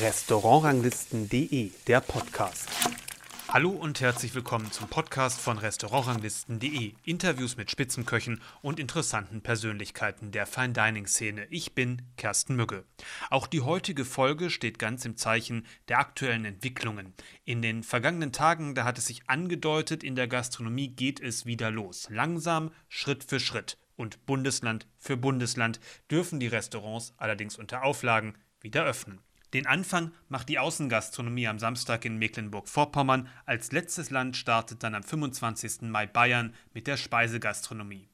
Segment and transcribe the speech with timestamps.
[0.00, 2.68] Restaurantranglisten.de, der Podcast.
[3.48, 6.94] Hallo und herzlich willkommen zum Podcast von Restaurantranglisten.de.
[7.04, 11.46] Interviews mit Spitzenköchen und interessanten Persönlichkeiten der Fine Dining Szene.
[11.50, 12.84] Ich bin Kersten Mügge.
[13.30, 17.14] Auch die heutige Folge steht ganz im Zeichen der aktuellen Entwicklungen.
[17.44, 21.70] In den vergangenen Tagen, da hat es sich angedeutet, in der Gastronomie geht es wieder
[21.70, 22.08] los.
[22.10, 23.78] Langsam, Schritt für Schritt.
[23.96, 29.20] Und Bundesland für Bundesland dürfen die Restaurants allerdings unter Auflagen wieder öffnen.
[29.54, 33.28] Den Anfang macht die Außengastronomie am Samstag in Mecklenburg-Vorpommern.
[33.46, 35.82] Als letztes Land startet dann am 25.
[35.82, 38.08] Mai Bayern mit der Speisegastronomie.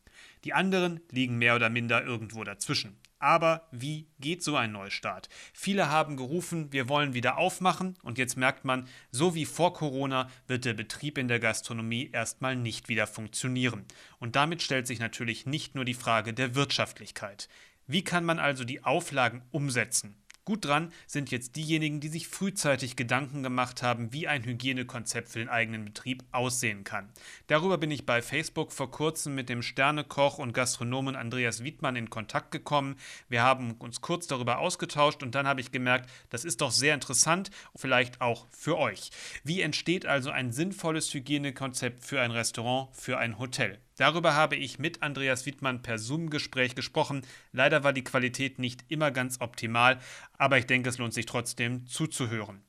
[0.45, 2.99] Die anderen liegen mehr oder minder irgendwo dazwischen.
[3.20, 5.29] Aber wie geht so ein Neustart?
[5.52, 10.30] Viele haben gerufen, wir wollen wieder aufmachen und jetzt merkt man, so wie vor Corona
[10.46, 13.84] wird der Betrieb in der Gastronomie erstmal nicht wieder funktionieren.
[14.19, 17.48] Und damit stellt sich natürlich nicht nur die Frage der Wirtschaftlichkeit.
[17.87, 20.20] Wie kann man also die Auflagen umsetzen?
[20.50, 25.38] Gut dran sind jetzt diejenigen, die sich frühzeitig Gedanken gemacht haben, wie ein Hygienekonzept für
[25.38, 27.09] den eigenen Betrieb aussehen kann.
[27.46, 32.10] Darüber bin ich bei Facebook vor kurzem mit dem Sternekoch und Gastronomen Andreas Wiedmann in
[32.10, 32.96] Kontakt gekommen.
[33.28, 36.95] Wir haben uns kurz darüber ausgetauscht und dann habe ich gemerkt, das ist doch sehr
[36.95, 39.12] interessant, vielleicht auch für euch.
[39.45, 43.78] Wie entsteht also ein sinnvolles Hygienekonzept für ein Restaurant, für ein Hotel?
[44.01, 47.20] Darüber habe ich mit Andreas Wittmann per Zoom-Gespräch gesprochen.
[47.52, 49.98] Leider war die Qualität nicht immer ganz optimal,
[50.38, 52.62] aber ich denke, es lohnt sich trotzdem zuzuhören.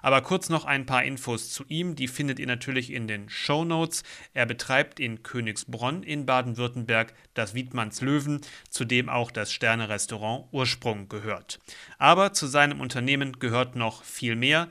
[0.00, 3.64] Aber kurz noch ein paar Infos zu ihm, die findet ihr natürlich in den Show
[3.64, 4.04] Notes.
[4.32, 11.08] Er betreibt in Königsbronn in Baden-Württemberg das Wiedmanns Löwen, zu dem auch das Sterne-Restaurant Ursprung
[11.08, 11.58] gehört.
[11.98, 14.68] Aber zu seinem Unternehmen gehört noch viel mehr.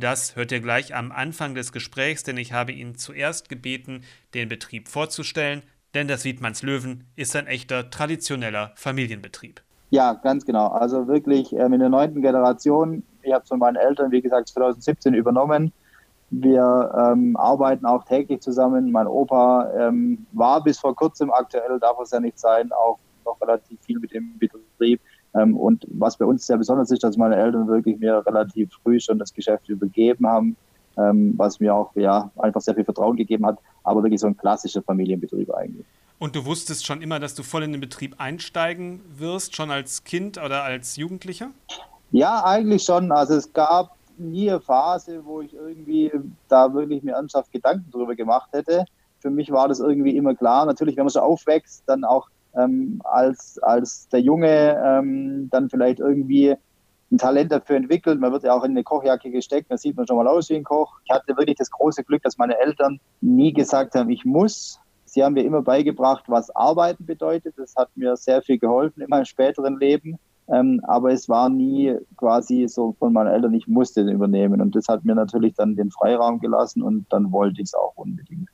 [0.00, 4.48] Das hört ihr gleich am Anfang des Gesprächs, denn ich habe ihn zuerst gebeten, den
[4.48, 9.60] Betrieb vorzustellen, denn das Wiedmanns Löwen ist ein echter traditioneller Familienbetrieb.
[9.90, 10.68] Ja, ganz genau.
[10.68, 13.02] Also wirklich ähm, in der neunten Generation.
[13.22, 15.72] Ich habe es von meinen Eltern, wie gesagt, 2017 übernommen.
[16.30, 18.92] Wir ähm, arbeiten auch täglich zusammen.
[18.92, 23.40] Mein Opa ähm, war bis vor kurzem, aktuell darf es ja nicht sein, auch noch
[23.40, 25.00] relativ viel mit dem Betrieb.
[25.34, 28.98] Ähm, und was bei uns sehr besonders ist, dass meine Eltern wirklich mir relativ früh
[29.00, 30.56] schon das Geschäft übergeben haben,
[30.96, 34.36] ähm, was mir auch ja einfach sehr viel Vertrauen gegeben hat, aber wirklich so ein
[34.36, 35.86] klassischer Familienbetrieb eigentlich.
[36.18, 40.02] Und du wusstest schon immer, dass du voll in den Betrieb einsteigen wirst, schon als
[40.02, 41.50] Kind oder als Jugendlicher?
[42.10, 43.12] Ja, eigentlich schon.
[43.12, 46.10] Also es gab nie eine Phase, wo ich irgendwie
[46.48, 48.84] da wirklich mir ernsthaft Gedanken darüber gemacht hätte.
[49.20, 50.66] Für mich war das irgendwie immer klar.
[50.66, 56.00] Natürlich, wenn man so aufwächst, dann auch ähm, als, als der Junge ähm, dann vielleicht
[56.00, 56.56] irgendwie
[57.10, 58.20] ein Talent dafür entwickelt.
[58.20, 60.56] Man wird ja auch in eine Kochjacke gesteckt, da sieht man schon mal aus wie
[60.56, 60.98] ein Koch.
[61.04, 64.80] Ich hatte wirklich das große Glück, dass meine Eltern nie gesagt haben, ich muss.
[65.04, 67.54] Sie haben mir immer beigebracht, was Arbeiten bedeutet.
[67.56, 70.18] Das hat mir sehr viel geholfen in meinem späteren Leben.
[70.50, 74.60] Ähm, aber es war nie quasi so von meinen Eltern, ich musste den übernehmen.
[74.60, 77.92] Und das hat mir natürlich dann den Freiraum gelassen und dann wollte ich es auch
[77.96, 78.48] unbedingt.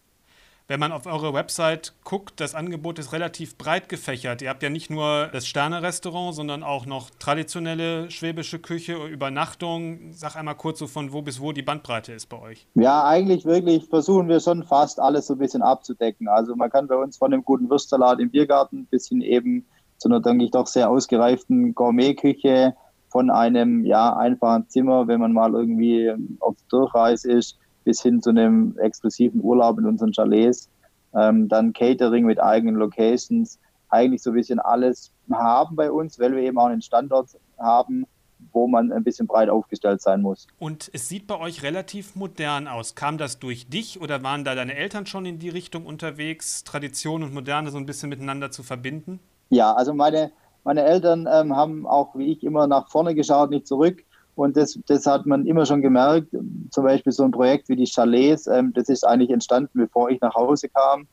[0.66, 4.40] Wenn man auf eure Website guckt, das Angebot ist relativ breit gefächert.
[4.40, 10.12] Ihr habt ja nicht nur das Sterne-Restaurant, sondern auch noch traditionelle schwäbische Küche, Übernachtung.
[10.12, 12.66] Sag einmal kurz so von wo bis wo die Bandbreite ist bei euch.
[12.76, 16.28] Ja, eigentlich wirklich versuchen wir schon fast alles so ein bisschen abzudecken.
[16.28, 19.66] Also man kann bei uns von dem guten Würstsalat im Biergarten bis hin eben
[19.98, 22.74] zu einer, denke ich, doch sehr ausgereiften Gourmetküche
[23.10, 26.10] von einem ja einfachen Zimmer, wenn man mal irgendwie
[26.40, 30.68] auf Durchreise ist, bis hin zu einem exklusiven Urlaub in unseren Chalets.
[31.14, 33.58] Ähm, dann Catering mit eigenen Locations.
[33.88, 37.28] Eigentlich so ein bisschen alles haben bei uns, weil wir eben auch einen Standort
[37.58, 38.06] haben,
[38.52, 40.46] wo man ein bisschen breit aufgestellt sein muss.
[40.58, 42.94] Und es sieht bei euch relativ modern aus.
[42.94, 47.22] Kam das durch dich oder waren da deine Eltern schon in die Richtung unterwegs, Tradition
[47.22, 49.20] und Moderne so ein bisschen miteinander zu verbinden?
[49.50, 50.32] Ja, also meine,
[50.64, 54.04] meine Eltern ähm, haben auch wie ich immer nach vorne geschaut, nicht zurück.
[54.36, 56.28] Und das, das hat man immer schon gemerkt.
[56.70, 60.20] Zum Beispiel so ein Projekt wie die Chalets, ähm, das ist eigentlich entstanden, bevor ich
[60.20, 61.06] nach Hause kam.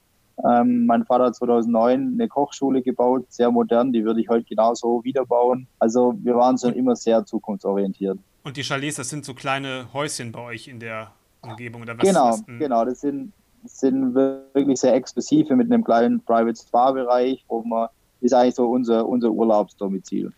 [0.49, 5.03] Ähm, mein Vater hat 2009 eine Kochschule gebaut, sehr modern, die würde ich heute genauso
[5.03, 5.67] wiederbauen.
[5.77, 8.17] Also wir waren schon immer sehr zukunftsorientiert.
[8.43, 11.81] Und die Chalets, das sind so kleine Häuschen bei euch in der Umgebung?
[11.81, 12.85] Oder was, genau, genau.
[12.85, 13.33] Das sind,
[13.65, 17.89] sind wirklich sehr exklusive mit einem kleinen Private Spa-Bereich, wo man,
[18.21, 20.31] ist eigentlich so unser, unser Urlaubsdomizil.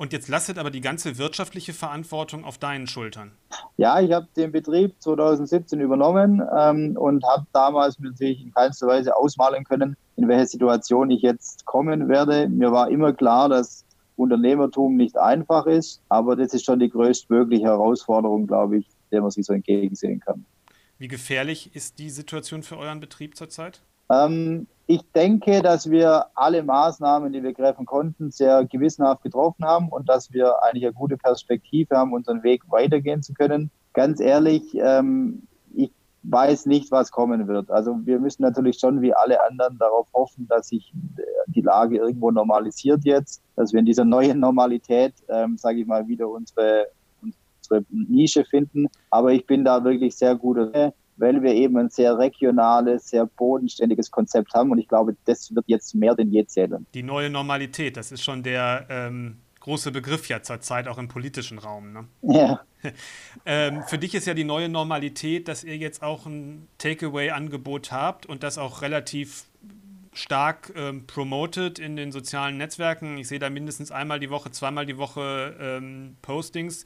[0.00, 3.32] Und jetzt lastet aber die ganze wirtschaftliche Verantwortung auf deinen Schultern.
[3.76, 9.14] Ja, ich habe den Betrieb 2017 übernommen ähm, und habe damals natürlich in keinster Weise
[9.14, 12.48] ausmalen können, in welche Situation ich jetzt kommen werde.
[12.48, 13.84] Mir war immer klar, dass
[14.16, 19.30] Unternehmertum nicht einfach ist, aber das ist schon die größtmögliche Herausforderung, glaube ich, der man
[19.30, 20.46] sich so entgegensehen kann.
[20.96, 23.82] Wie gefährlich ist die Situation für euren Betrieb zurzeit?
[24.10, 29.88] Ähm, ich denke, dass wir alle Maßnahmen, die wir greifen konnten, sehr gewissenhaft getroffen haben
[29.88, 33.70] und dass wir eigentlich eine gute Perspektive haben, unseren Weg weitergehen zu können.
[33.92, 35.44] Ganz ehrlich, ähm,
[35.76, 35.92] ich
[36.24, 37.70] weiß nicht, was kommen wird.
[37.70, 40.92] Also wir müssen natürlich schon wie alle anderen darauf hoffen, dass sich
[41.46, 46.08] die Lage irgendwo normalisiert jetzt, dass wir in dieser neuen Normalität, ähm, sage ich mal,
[46.08, 46.88] wieder unsere,
[47.22, 48.88] unsere Nische finden.
[49.10, 50.56] Aber ich bin da wirklich sehr gut
[51.20, 54.70] weil wir eben ein sehr regionales, sehr bodenständiges Konzept haben.
[54.70, 56.86] Und ich glaube, das wird jetzt mehr denn je zählen.
[56.94, 61.58] Die neue Normalität, das ist schon der ähm, große Begriff ja zurzeit auch im politischen
[61.58, 61.92] Raum.
[61.92, 62.08] Ne?
[62.22, 62.60] Ja.
[63.46, 68.26] ähm, für dich ist ja die neue Normalität, dass ihr jetzt auch ein Takeaway-Angebot habt
[68.26, 69.44] und das auch relativ
[70.12, 73.18] stark ähm, promoted in den sozialen Netzwerken.
[73.18, 76.84] Ich sehe da mindestens einmal die Woche, zweimal die Woche ähm, Postings.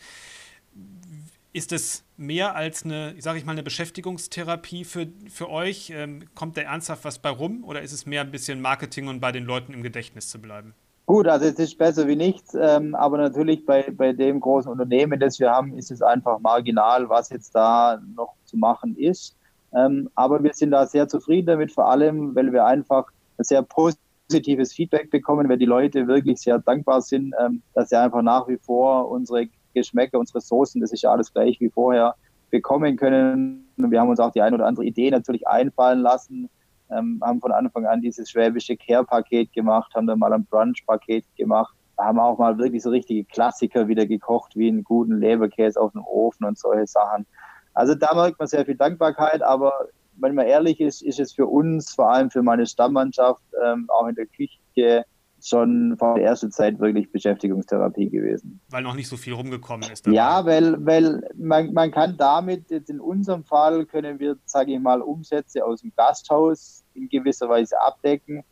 [1.55, 5.93] Ist es mehr als eine, sage ich mal, eine Beschäftigungstherapie für, für euch?
[5.95, 9.21] Ähm, kommt da ernsthaft was bei rum oder ist es mehr ein bisschen Marketing und
[9.21, 10.75] bei den Leuten im Gedächtnis zu bleiben?
[11.07, 15.21] Gut, also es ist besser wie nichts, ähm, aber natürlich bei, bei dem großen Unternehmen,
[15.21, 19.37] das wir haben, ist es einfach marginal, was jetzt da noch zu machen ist.
[19.77, 23.07] Ähm, aber wir sind da sehr zufrieden damit, vor allem, weil wir einfach
[23.39, 27.97] ein sehr positives Feedback bekommen, weil die Leute wirklich sehr dankbar sind, ähm, dass sie
[27.97, 32.15] einfach nach wie vor unsere Geschmäcker, unsere Soßen, das ist ja alles gleich wie vorher,
[32.51, 33.69] bekommen können.
[33.77, 36.49] Wir haben uns auch die ein oder andere Idee natürlich einfallen lassen,
[36.91, 41.75] ähm, haben von Anfang an dieses schwäbische Care-Paket gemacht, haben dann mal ein Brunch-Paket gemacht,
[41.99, 46.05] haben auch mal wirklich so richtige Klassiker wieder gekocht, wie einen guten Leberkäse auf dem
[46.05, 47.27] Ofen und solche Sachen.
[47.75, 49.73] Also da merkt man sehr viel Dankbarkeit, aber
[50.17, 54.07] wenn man ehrlich ist, ist es für uns, vor allem für meine Stammmannschaft, ähm, auch
[54.07, 55.05] in der Küche,
[55.45, 58.61] schon von der ersten Zeit wirklich Beschäftigungstherapie gewesen.
[58.71, 60.07] Weil noch nicht so viel rumgekommen ist.
[60.07, 60.17] Dabei.
[60.17, 64.81] Ja, weil, weil man, man kann damit, jetzt in unserem Fall, können wir, sage ich
[64.81, 68.43] mal, Umsätze aus dem Gasthaus in gewisser Weise abdecken.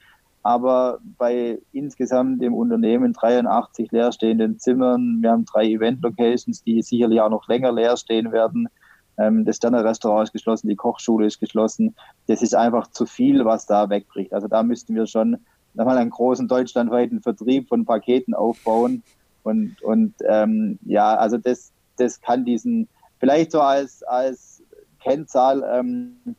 [0.43, 7.31] Aber bei insgesamt im Unternehmen 83 leerstehenden Zimmern, wir haben drei Event-Locations, die sicherlich auch
[7.31, 8.69] noch länger leer stehen werden.
[9.19, 11.95] Ähm, das Sterne-Restaurant ist geschlossen, die Kochschule ist geschlossen.
[12.27, 14.33] Das ist einfach zu viel, was da wegbricht.
[14.33, 15.39] Also da müssten wir schon
[15.75, 19.03] nochmal einen großen deutschlandweiten Vertrieb von Paketen aufbauen.
[19.43, 22.89] Und, und ähm, ja, also das, das kann diesen,
[23.19, 24.63] vielleicht so als, als
[25.01, 26.37] Kennzahl, ähm,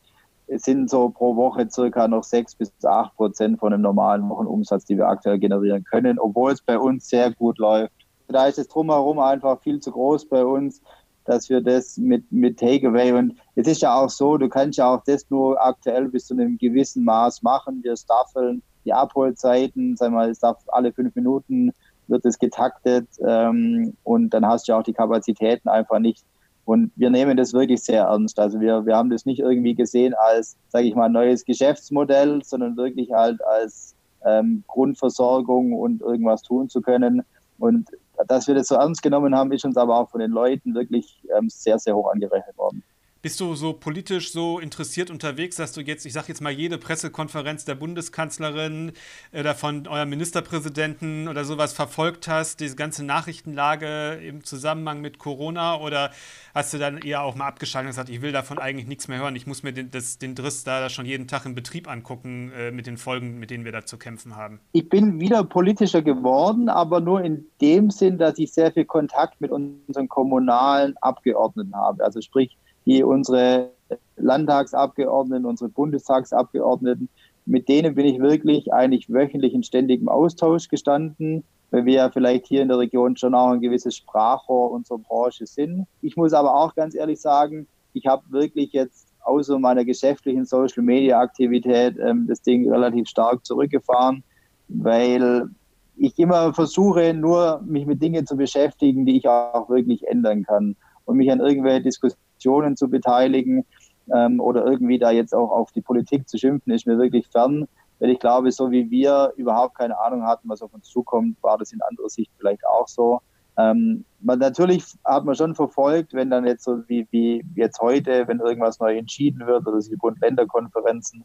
[0.48, 4.98] sind so pro Woche circa noch sechs bis acht Prozent von dem normalen Wochenumsatz, die
[4.98, 7.94] wir aktuell generieren können, obwohl es bei uns sehr gut läuft.
[8.28, 10.82] Da ist es drumherum einfach viel zu groß bei uns,
[11.26, 14.94] dass wir das mit, mit Takeaway und es ist ja auch so, du kannst ja
[14.94, 17.82] auch das nur aktuell bis zu einem gewissen Maß machen.
[17.84, 21.72] Wir staffeln die Abholzeiten, sag mal, es darf alle fünf Minuten
[22.08, 26.26] wird es getaktet ähm, und dann hast du auch die Kapazitäten einfach nicht.
[26.66, 28.40] Und wir nehmen das wirklich sehr ernst.
[28.40, 32.78] Also wir, wir haben das nicht irgendwie gesehen als, sage ich mal, neues Geschäftsmodell, sondern
[32.78, 33.96] wirklich halt als
[34.26, 37.24] ähm, Grundversorgung und irgendwas tun zu können.
[37.60, 37.90] Und
[38.28, 41.24] dass wir das so ernst genommen haben, ist uns aber auch von den Leuten wirklich
[41.38, 42.84] ähm, sehr, sehr hoch angerechnet worden.
[43.24, 46.78] Bist du so politisch so interessiert unterwegs, dass du jetzt, ich sage jetzt mal, jede
[46.78, 48.92] Pressekonferenz der Bundeskanzlerin
[49.32, 55.80] oder von eurem Ministerpräsidenten oder sowas verfolgt hast, diese ganze Nachrichtenlage im Zusammenhang mit Corona?
[55.80, 56.12] Oder
[56.54, 59.20] hast du dann eher auch mal abgeschaltet und gesagt, ich will davon eigentlich nichts mehr
[59.20, 62.52] hören, ich muss mir den, das, den Driss da schon jeden Tag im Betrieb angucken
[62.52, 64.60] äh, mit den Folgen, mit denen wir da zu kämpfen haben?
[64.74, 69.40] Ich bin wieder politischer geworden, aber nur in dem Sinn, dass ich sehr viel Kontakt
[69.40, 72.04] mit unseren kommunalen Abgeordneten habe.
[72.04, 73.72] Also sprich, die unsere
[74.18, 77.10] Landtagsabgeordneten, unsere Bundestagsabgeordneten,
[77.46, 82.48] mit denen bin ich wirklich eigentlich wöchentlich in ständigem Austausch gestanden, weil wir ja vielleicht
[82.48, 85.88] hier in der Region schon auch ein gewisses Sprachrohr unserer Branche sind.
[86.02, 91.98] Ich muss aber auch ganz ehrlich sagen, ich habe wirklich jetzt außer meiner geschäftlichen Social-Media-Aktivität
[92.00, 94.24] ähm, das Ding relativ stark zurückgefahren,
[94.68, 95.50] weil
[95.96, 100.76] ich immer versuche, nur mich mit Dingen zu beschäftigen, die ich auch wirklich ändern kann
[101.06, 103.66] und mich an irgendwelche Diskussionen Diskussionen zu beteiligen
[104.14, 107.68] ähm, oder irgendwie da jetzt auch auf die Politik zu schimpfen, ist mir wirklich fern.
[108.00, 111.58] Weil ich glaube, so wie wir überhaupt keine Ahnung hatten, was auf uns zukommt, war
[111.58, 113.22] das in anderer Sicht vielleicht auch so.
[113.58, 118.28] Ähm, man, natürlich hat man schon verfolgt, wenn dann jetzt so wie, wie jetzt heute,
[118.28, 121.24] wenn irgendwas neu entschieden wird oder die Bund-Länder-Konferenzen.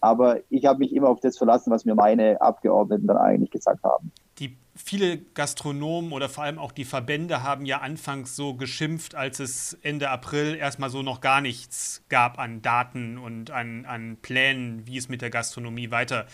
[0.00, 3.84] Aber ich habe mich immer auf das verlassen, was mir meine Abgeordneten dann eigentlich gesagt
[3.84, 9.14] haben die viele Gastronomen oder vor allem auch die Verbände haben ja anfangs so geschimpft,
[9.14, 14.16] als es Ende April erstmal so noch gar nichts gab an Daten und an, an
[14.22, 16.24] Plänen, wie es mit der Gastronomie weitergehen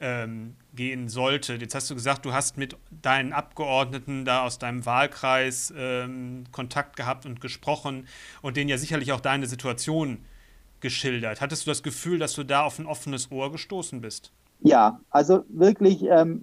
[0.00, 1.54] ähm, sollte.
[1.54, 6.96] Jetzt hast du gesagt, du hast mit deinen Abgeordneten da aus deinem Wahlkreis ähm, Kontakt
[6.96, 8.08] gehabt und gesprochen
[8.42, 10.24] und denen ja sicherlich auch deine Situation
[10.80, 11.40] geschildert.
[11.40, 14.32] Hattest du das Gefühl, dass du da auf ein offenes Ohr gestoßen bist?
[14.60, 16.42] Ja, also wirklich, ähm,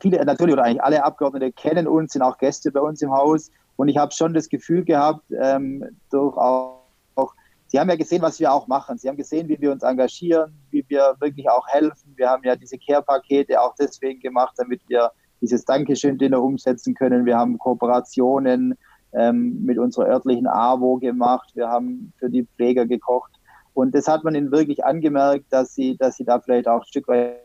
[0.00, 3.50] viele, natürlich oder eigentlich alle Abgeordnete kennen uns, sind auch Gäste bei uns im Haus.
[3.76, 6.82] Und ich habe schon das Gefühl gehabt, ähm, durch auch,
[7.14, 7.32] auch,
[7.66, 8.98] Sie haben ja gesehen, was wir auch machen.
[8.98, 12.14] Sie haben gesehen, wie wir uns engagieren, wie wir wirklich auch helfen.
[12.16, 17.24] Wir haben ja diese Care-Pakete auch deswegen gemacht, damit wir dieses Dankeschön-Dinner umsetzen können.
[17.24, 18.76] Wir haben Kooperationen
[19.12, 21.50] ähm, mit unserer örtlichen AWO gemacht.
[21.54, 23.32] Wir haben für die Pfleger gekocht.
[23.80, 26.86] Und das hat man ihnen wirklich angemerkt, dass sie, dass sie da vielleicht auch ein
[26.86, 27.40] Stück weit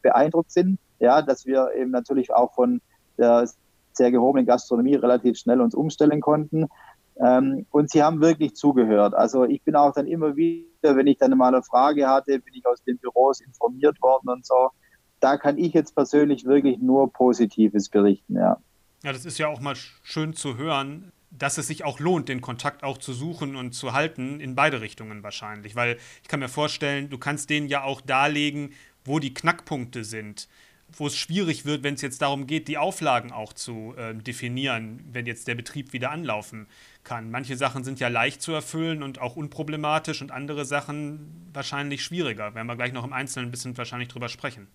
[0.00, 0.78] beeindruckt sind.
[1.00, 2.80] Ja, dass wir eben natürlich auch von
[3.18, 3.48] der
[3.92, 6.68] sehr gehobenen Gastronomie relativ schnell uns umstellen konnten.
[7.16, 9.14] Ähm, und sie haben wirklich zugehört.
[9.14, 12.54] Also ich bin auch dann immer wieder, wenn ich dann mal eine Frage hatte, bin
[12.54, 14.70] ich aus den Büros informiert worden und so.
[15.18, 18.56] Da kann ich jetzt persönlich wirklich nur Positives berichten, ja.
[19.02, 22.40] Ja, das ist ja auch mal schön zu hören, dass es sich auch lohnt, den
[22.40, 25.74] Kontakt auch zu suchen und zu halten, in beide Richtungen wahrscheinlich.
[25.74, 28.74] Weil ich kann mir vorstellen, du kannst denen ja auch darlegen,
[29.04, 30.48] wo die Knackpunkte sind,
[30.92, 35.02] wo es schwierig wird, wenn es jetzt darum geht, die Auflagen auch zu äh, definieren,
[35.10, 36.66] wenn jetzt der Betrieb wieder anlaufen
[37.02, 37.30] kann.
[37.30, 42.54] Manche Sachen sind ja leicht zu erfüllen und auch unproblematisch und andere Sachen wahrscheinlich schwieriger.
[42.54, 44.68] Werden wir gleich noch im Einzelnen ein bisschen wahrscheinlich drüber sprechen.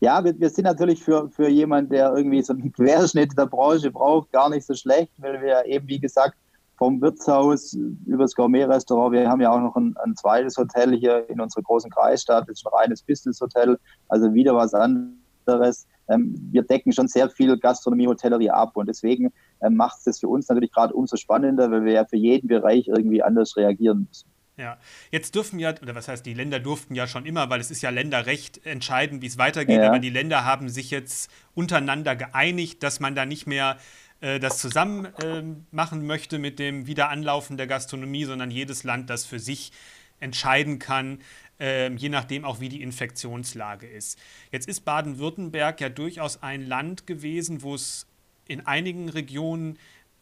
[0.00, 3.90] Ja, wir, wir, sind natürlich für, für jemanden, der irgendwie so einen Querschnitt der Branche
[3.90, 6.36] braucht, gar nicht so schlecht, weil wir eben, wie gesagt,
[6.76, 11.28] vom Wirtshaus über das Gourmet-Restaurant, wir haben ja auch noch ein, ein, zweites Hotel hier
[11.30, 15.86] in unserer großen Kreisstadt, das ist ein reines Business-Hotel, also wieder was anderes.
[16.08, 19.32] Ähm, wir decken schon sehr viel Gastronomie, Hotellerie ab und deswegen
[19.62, 22.48] ähm, macht es das für uns natürlich gerade umso spannender, weil wir ja für jeden
[22.48, 24.28] Bereich irgendwie anders reagieren müssen.
[24.58, 24.78] Ja,
[25.10, 27.82] jetzt dürfen ja, oder was heißt, die Länder durften ja schon immer, weil es ist
[27.82, 29.88] ja Länderrecht entscheidend, wie es weitergeht, ja.
[29.88, 33.76] aber die Länder haben sich jetzt untereinander geeinigt, dass man da nicht mehr
[34.20, 39.26] äh, das zusammen äh, machen möchte mit dem Wiederanlaufen der Gastronomie, sondern jedes Land das
[39.26, 39.72] für sich
[40.20, 41.20] entscheiden kann,
[41.60, 44.18] äh, je nachdem auch wie die Infektionslage ist.
[44.52, 48.06] Jetzt ist Baden-Württemberg ja durchaus ein Land gewesen, wo es
[48.48, 49.78] in einigen Regionen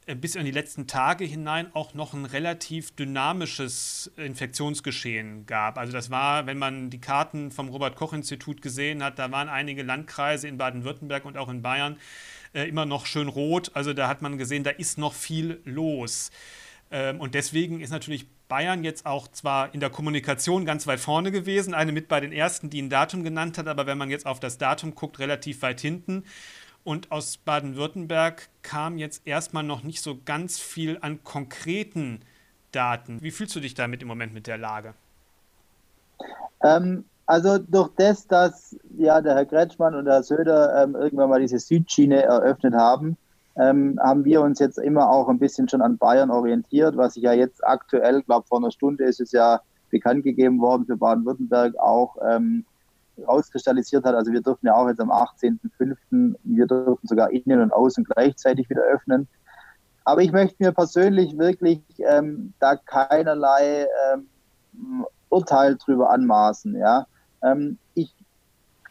[0.07, 5.79] bis in die letzten Tage hinein auch noch ein relativ dynamisches Infektionsgeschehen gab.
[5.79, 9.49] Also das war, wenn man die Karten vom Robert Koch Institut gesehen hat, da waren
[9.49, 11.99] einige Landkreise in Baden-Württemberg und auch in Bayern
[12.53, 13.71] äh, immer noch schön rot.
[13.75, 16.31] Also da hat man gesehen, da ist noch viel los.
[16.91, 21.31] Ähm, und deswegen ist natürlich Bayern jetzt auch zwar in der Kommunikation ganz weit vorne
[21.31, 24.27] gewesen, eine mit bei den ersten, die ein Datum genannt hat, aber wenn man jetzt
[24.27, 26.25] auf das Datum guckt, relativ weit hinten.
[26.85, 32.21] Und aus Baden-Württemberg kam jetzt erstmal noch nicht so ganz viel an konkreten
[32.73, 33.23] Daten.
[33.23, 34.93] Wie fühlst du dich damit im Moment mit der Lage?
[36.63, 41.31] Ähm, also durch das, dass ja der Herr Kretschmann und der Herr Söder ähm, irgendwann
[41.31, 43.17] mal diese Südschiene eröffnet haben,
[43.57, 47.23] ähm, haben wir uns jetzt immer auch ein bisschen schon an Bayern orientiert, was sich
[47.23, 49.61] ja jetzt aktuell, glaube vor einer Stunde ist es ja
[49.91, 52.65] bekannt gegeben worden für Baden-Württemberg auch ähm,
[53.27, 54.15] rauskristallisiert hat.
[54.15, 58.69] Also wir dürfen ja auch jetzt am 18.05., wir dürfen sogar innen und außen gleichzeitig
[58.71, 59.29] wieder öffnen.
[60.05, 66.77] Aber ich möchte mir persönlich wirklich ähm, da keinerlei ähm, Urteil drüber anmaßen.
[66.77, 67.07] Ja?
[67.43, 68.15] Ähm, ich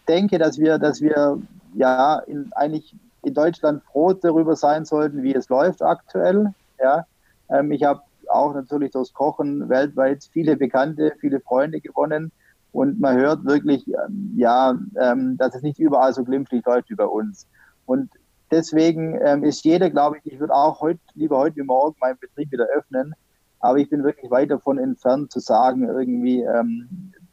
[0.07, 1.39] denke, dass wir, dass wir
[1.75, 6.53] ja in, eigentlich in Deutschland froh darüber sein sollten, wie es läuft aktuell.
[6.81, 7.05] Ja?
[7.49, 12.31] Ähm, ich habe auch natürlich durchs Kochen weltweit viele Bekannte, viele Freunde gewonnen
[12.73, 16.95] und man hört wirklich, ähm, ja, ähm, dass es nicht überall so glimpflich läuft wie
[16.95, 17.47] bei uns.
[17.85, 18.09] Und
[18.51, 22.17] deswegen ähm, ist jeder, glaube ich, ich würde auch heute, lieber heute wie morgen meinen
[22.17, 23.13] Betrieb wieder öffnen.
[23.59, 26.45] Aber ich bin wirklich weit davon entfernt zu sagen, irgendwie,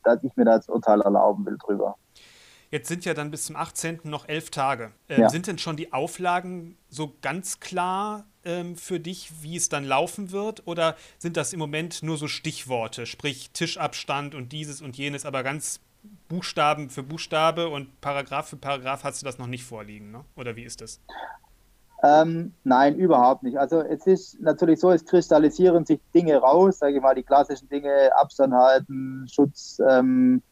[0.04, 1.96] dass ich mir das Urteil erlauben will drüber.
[2.70, 4.00] Jetzt sind ja dann bis zum 18.
[4.04, 4.92] noch elf Tage.
[5.08, 5.28] Ähm, ja.
[5.28, 10.32] Sind denn schon die Auflagen so ganz klar ähm, für dich, wie es dann laufen
[10.32, 10.66] wird?
[10.66, 15.42] Oder sind das im Moment nur so Stichworte, sprich Tischabstand und dieses und jenes, aber
[15.42, 15.80] ganz
[16.28, 20.24] Buchstaben für Buchstabe und Paragraph für Paragraph hast du das noch nicht vorliegen, ne?
[20.36, 21.00] oder wie ist das?
[22.02, 23.58] Ähm, nein, überhaupt nicht.
[23.58, 27.68] Also es ist natürlich so, es kristallisieren sich Dinge raus, sage ich mal, die klassischen
[27.68, 30.42] Dinge, Abstand halten, Schutz, ähm,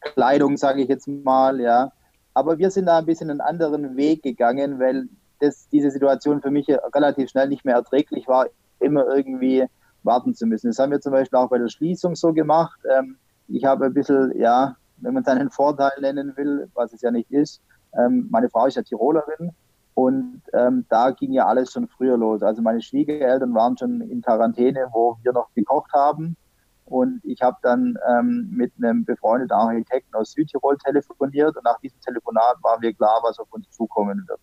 [0.00, 1.92] Kleidung, sage ich jetzt mal, ja.
[2.34, 5.08] Aber wir sind da ein bisschen einen anderen Weg gegangen, weil
[5.40, 8.46] das, diese Situation für mich relativ schnell nicht mehr erträglich war,
[8.78, 9.64] immer irgendwie
[10.02, 10.68] warten zu müssen.
[10.68, 12.78] Das haben wir zum Beispiel auch bei der Schließung so gemacht.
[12.90, 13.16] Ähm,
[13.48, 17.30] ich habe ein bisschen, ja, wenn man seinen Vorteil nennen will, was es ja nicht
[17.30, 17.62] ist,
[17.98, 19.52] ähm, meine Frau ist ja Tirolerin
[19.94, 22.42] und ähm, da ging ja alles schon früher los.
[22.42, 26.36] Also meine Schwiegereltern waren schon in Quarantäne, wo wir noch gekocht haben.
[26.84, 32.00] Und ich habe dann ähm, mit einem befreundeten Architekten aus Südtirol telefoniert und nach diesem
[32.00, 34.40] Telefonat war mir klar, was auf uns zukommen wird.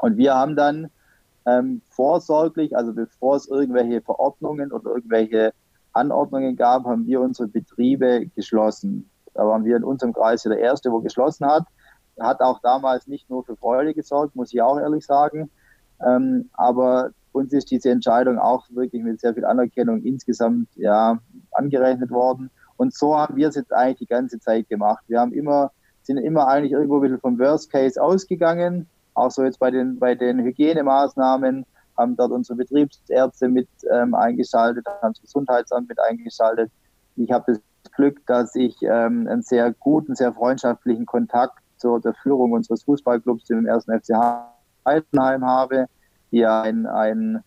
[0.00, 0.90] Und wir haben dann
[1.46, 5.52] ähm, vorsorglich, also bevor es irgendwelche Verordnungen oder irgendwelche
[5.92, 9.10] Anordnungen gab, haben wir unsere Betriebe geschlossen.
[9.34, 11.64] Da waren wir in unserem Kreis der Erste, wo geschlossen hat.
[12.18, 15.50] Hat auch damals nicht nur für Freude gesorgt, muss ich auch ehrlich sagen.
[16.04, 21.18] Ähm, aber uns ist diese Entscheidung auch wirklich mit sehr viel Anerkennung insgesamt ja,
[21.52, 22.50] angerechnet worden.
[22.76, 25.04] Und so haben wir es jetzt eigentlich die ganze Zeit gemacht.
[25.06, 25.70] Wir haben immer,
[26.02, 28.88] sind immer eigentlich irgendwo ein bisschen vom Worst Case ausgegangen.
[29.20, 31.66] Auch so jetzt bei den, bei den Hygienemaßnahmen
[31.98, 36.70] haben dort unsere Betriebsärzte mit ähm, eingeschaltet, haben das Gesundheitsamt mit eingeschaltet.
[37.16, 42.52] Ich habe das Glück, dass ich ähm, einen sehr guten, sehr freundschaftlichen Kontakt zur Führung
[42.52, 44.14] unseres Fußballclubs, dem ersten FC
[44.86, 45.86] Heidenheim habe,
[46.32, 47.42] die ein, ein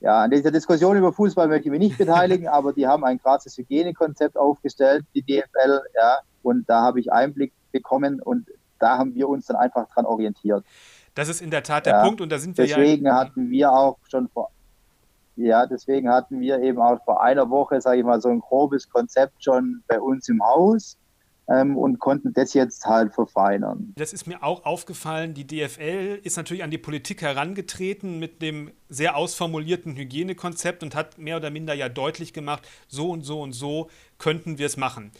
[0.00, 3.20] ja, an dieser Diskussion über Fußball möchte ich mich nicht beteiligen, aber die haben ein
[3.20, 8.48] krasses Hygienekonzept aufgestellt, die DFL, ja, und da habe ich Einblick bekommen und
[8.78, 10.64] da haben wir uns dann einfach dran orientiert.
[11.14, 12.86] Das ist in der Tat der ja, Punkt und da sind wir deswegen ja.
[12.86, 14.50] Deswegen hatten wir auch schon vor,
[15.36, 18.88] ja, deswegen hatten wir eben auch vor einer Woche, sage ich mal, so ein grobes
[18.88, 20.96] Konzept schon bei uns im Haus
[21.48, 23.92] ähm, und konnten das jetzt halt verfeinern.
[23.96, 25.34] Das ist mir auch aufgefallen.
[25.34, 31.18] Die DFL ist natürlich an die Politik herangetreten mit dem sehr ausformulierten Hygienekonzept und hat
[31.18, 33.88] mehr oder minder ja deutlich gemacht, so und so und so
[34.18, 35.10] könnten wir es machen.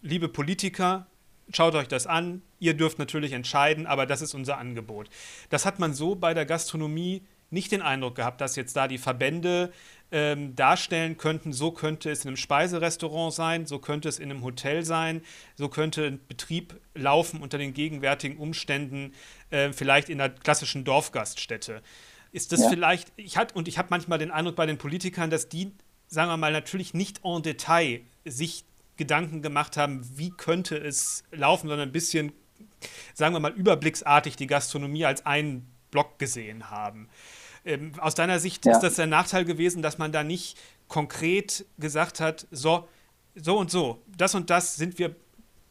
[0.00, 1.06] Liebe Politiker,
[1.52, 2.42] schaut euch das an.
[2.58, 5.08] Ihr dürft natürlich entscheiden, aber das ist unser Angebot.
[5.50, 8.98] Das hat man so bei der Gastronomie nicht den Eindruck gehabt, dass jetzt da die
[8.98, 9.72] Verbände
[10.10, 14.42] ähm, darstellen könnten, so könnte es in einem Speiserestaurant sein, so könnte es in einem
[14.42, 15.22] Hotel sein,
[15.54, 19.12] so könnte ein Betrieb laufen unter den gegenwärtigen Umständen,
[19.50, 21.82] äh, vielleicht in einer klassischen Dorfgaststätte.
[22.32, 22.68] Ist das ja.
[22.68, 25.72] vielleicht, ich hat, und ich habe manchmal den Eindruck bei den Politikern, dass die,
[26.08, 28.64] sagen wir mal, natürlich nicht en Detail sich
[28.96, 32.32] Gedanken gemacht haben, wie könnte es laufen, sondern ein bisschen,
[33.14, 37.08] sagen wir mal, überblicksartig die Gastronomie als einen Block gesehen haben.
[37.64, 38.72] Ähm, aus deiner Sicht ja.
[38.72, 42.88] ist das der Nachteil gewesen, dass man da nicht konkret gesagt hat, so,
[43.34, 45.16] so und so, das und das sind wir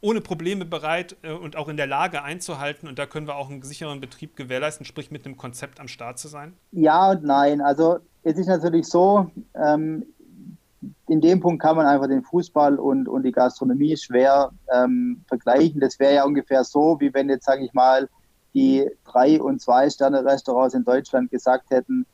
[0.02, 3.50] ohne Probleme bereit äh, und auch in der Lage einzuhalten und da können wir auch
[3.50, 6.54] einen sicheren Betrieb gewährleisten, sprich mit einem Konzept am Start zu sein?
[6.72, 7.62] Ja und nein.
[7.62, 10.06] Also es ist natürlich so, ähm,
[11.08, 15.80] in dem Punkt kann man einfach den Fußball und, und die Gastronomie schwer ähm, vergleichen.
[15.80, 18.10] Das wäre ja ungefähr so, wie wenn jetzt, sage ich mal,
[18.54, 22.06] die drei- und zwei-Sterne-Restaurants in Deutschland gesagt hätten,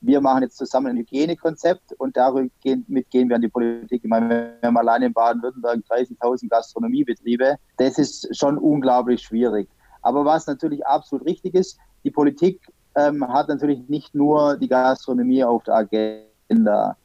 [0.00, 4.02] wir machen jetzt zusammen ein Hygienekonzept und damit gehen wir an die Politik.
[4.04, 4.28] Ich meine,
[4.60, 7.56] wir haben allein in Baden-Württemberg 30.000 Gastronomiebetriebe.
[7.78, 9.68] Das ist schon unglaublich schwierig.
[10.02, 12.60] Aber was natürlich absolut richtig ist, die Politik
[12.94, 16.96] ähm, hat natürlich nicht nur die Gastronomie auf der Agenda.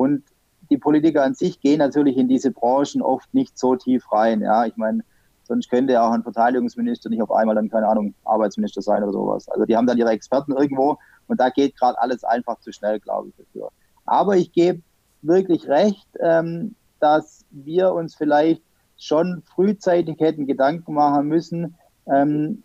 [0.00, 0.24] Und
[0.70, 4.40] die Politiker an sich gehen natürlich in diese Branchen oft nicht so tief rein.
[4.40, 5.02] Ja, ich meine,
[5.50, 9.10] Sonst könnte ja auch ein Verteidigungsminister nicht auf einmal dann, keine Ahnung, Arbeitsminister sein oder
[9.10, 9.48] sowas.
[9.48, 13.00] Also die haben dann ihre Experten irgendwo und da geht gerade alles einfach zu schnell,
[13.00, 13.70] glaube ich, dafür.
[14.06, 14.80] Aber ich gebe
[15.22, 18.62] wirklich recht, ähm, dass wir uns vielleicht
[18.96, 21.74] schon frühzeitig hätten Gedanken machen müssen.
[22.06, 22.62] Ähm,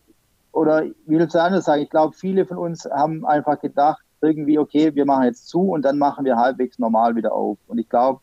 [0.51, 1.81] oder wie will es anders sagen?
[1.81, 5.83] Ich glaube, viele von uns haben einfach gedacht, irgendwie, okay, wir machen jetzt zu und
[5.83, 7.57] dann machen wir halbwegs normal wieder auf.
[7.67, 8.19] Und ich glaube,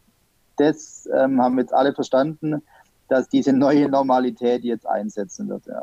[0.57, 2.63] das ähm, haben jetzt alle verstanden
[3.13, 5.67] dass diese neue Normalität jetzt einsetzen wird.
[5.67, 5.83] Ja.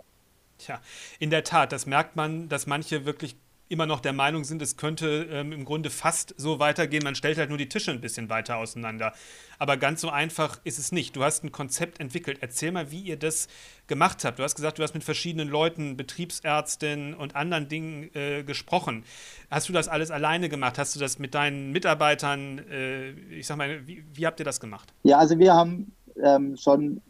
[0.58, 0.82] Tja,
[1.20, 3.38] in der Tat, das merkt man, dass manche wirklich
[3.70, 7.04] immer noch der Meinung sind, es könnte ähm, im Grunde fast so weitergehen.
[7.04, 9.14] Man stellt halt nur die Tische ein bisschen weiter auseinander.
[9.60, 11.16] Aber ganz so einfach ist es nicht.
[11.16, 12.40] Du hast ein Konzept entwickelt.
[12.42, 13.48] Erzähl mal, wie ihr das
[13.86, 14.40] gemacht habt.
[14.40, 19.04] Du hast gesagt, du hast mit verschiedenen Leuten, Betriebsärztinnen und anderen Dingen äh, gesprochen.
[19.52, 20.80] Hast du das alles alleine gemacht?
[20.80, 24.60] Hast du das mit deinen Mitarbeitern, äh, ich sag mal, wie, wie habt ihr das
[24.60, 24.92] gemacht?
[25.04, 25.92] Ja, also wir haben
[26.24, 27.02] ähm, schon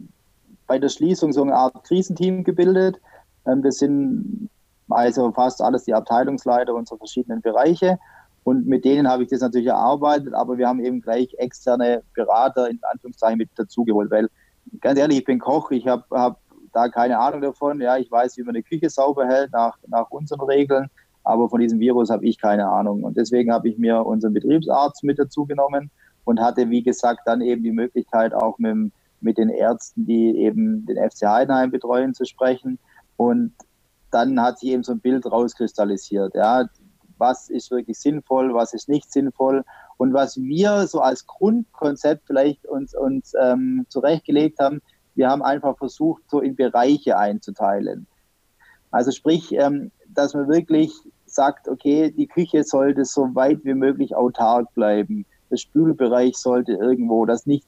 [0.67, 2.99] bei der Schließung so eine Art Krisenteam gebildet.
[3.47, 4.49] Ähm, das sind
[4.89, 7.97] also fast alles die Abteilungsleiter unserer verschiedenen Bereiche.
[8.43, 12.69] Und mit denen habe ich das natürlich erarbeitet, aber wir haben eben gleich externe Berater
[12.69, 14.29] in Anführungszeichen mit dazugeholt, weil
[14.81, 16.39] ganz ehrlich, ich bin Koch, ich habe hab
[16.73, 17.81] da keine Ahnung davon.
[17.81, 20.89] Ja, ich weiß, wie man eine Küche sauber hält nach, nach unseren Regeln,
[21.23, 23.03] aber von diesem Virus habe ich keine Ahnung.
[23.03, 25.91] Und deswegen habe ich mir unseren Betriebsarzt mit dazu genommen
[26.23, 30.85] und hatte, wie gesagt, dann eben die Möglichkeit, auch mit mit den Ärzten, die eben
[30.85, 32.79] den FC Heidenheim betreuen, zu sprechen.
[33.17, 33.53] Und
[34.11, 36.35] dann hat sich eben so ein Bild rauskristallisiert.
[36.35, 36.65] Ja,
[37.17, 39.63] was ist wirklich sinnvoll, was ist nicht sinnvoll.
[39.97, 44.81] Und was wir so als Grundkonzept vielleicht uns, uns ähm, zurechtgelegt haben,
[45.15, 48.07] wir haben einfach versucht, so in Bereiche einzuteilen.
[48.91, 50.93] Also sprich, ähm, dass man wirklich
[51.25, 55.25] sagt, okay, die Küche sollte so weit wie möglich autark bleiben.
[55.51, 57.67] Der Spülbereich sollte irgendwo, das nicht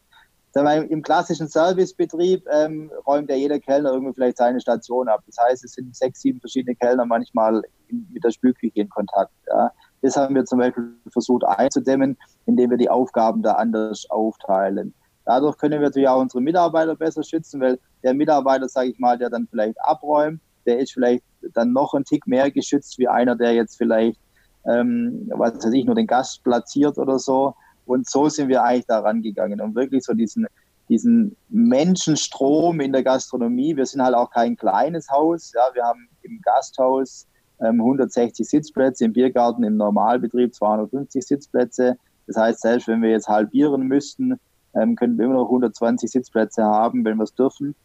[0.54, 5.22] wir, Im klassischen Servicebetrieb ähm, räumt ja jeder Kellner irgendwie vielleicht seine Station ab.
[5.26, 9.32] Das heißt, es sind sechs, sieben verschiedene Kellner manchmal in, mit der Spülküche in Kontakt.
[9.48, 9.72] Ja.
[10.02, 14.94] Das haben wir zum Beispiel versucht einzudämmen, indem wir die Aufgaben da anders aufteilen.
[15.26, 19.18] Dadurch können wir natürlich auch unsere Mitarbeiter besser schützen, weil der Mitarbeiter, sage ich mal,
[19.18, 23.36] der dann vielleicht abräumt, der ist vielleicht dann noch ein Tick mehr geschützt wie einer,
[23.36, 24.20] der jetzt vielleicht,
[24.66, 27.56] ähm, was weiß ich, nur den Gast platziert oder so.
[27.92, 30.48] Und so sind wir eigentlich da rangegangen, um wirklich so diesen,
[30.88, 33.76] diesen Menschenstrom in der Gastronomie.
[33.76, 35.52] Wir sind halt auch kein kleines Haus.
[35.54, 37.28] Ja, wir haben im Gasthaus
[37.60, 41.98] ähm, 160 Sitzplätze, im Biergarten im Normalbetrieb 250 Sitzplätze.
[42.28, 44.40] Das heißt, selbst wenn wir jetzt halbieren müssten,
[44.74, 47.76] ähm, könnten wir immer noch 120 Sitzplätze haben, wenn wir es dürfen.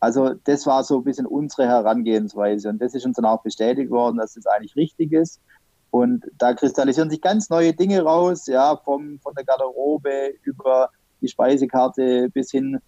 [0.00, 3.92] Also das war so ein bisschen unsere Herangehensweise und das ist uns dann auch bestätigt
[3.92, 5.40] worden, dass das eigentlich richtig ist.
[5.92, 10.88] Und da kristallisieren sich ganz neue Dinge raus, ja, vom, von der Garderobe über
[11.20, 12.78] die Speisekarte bis hin,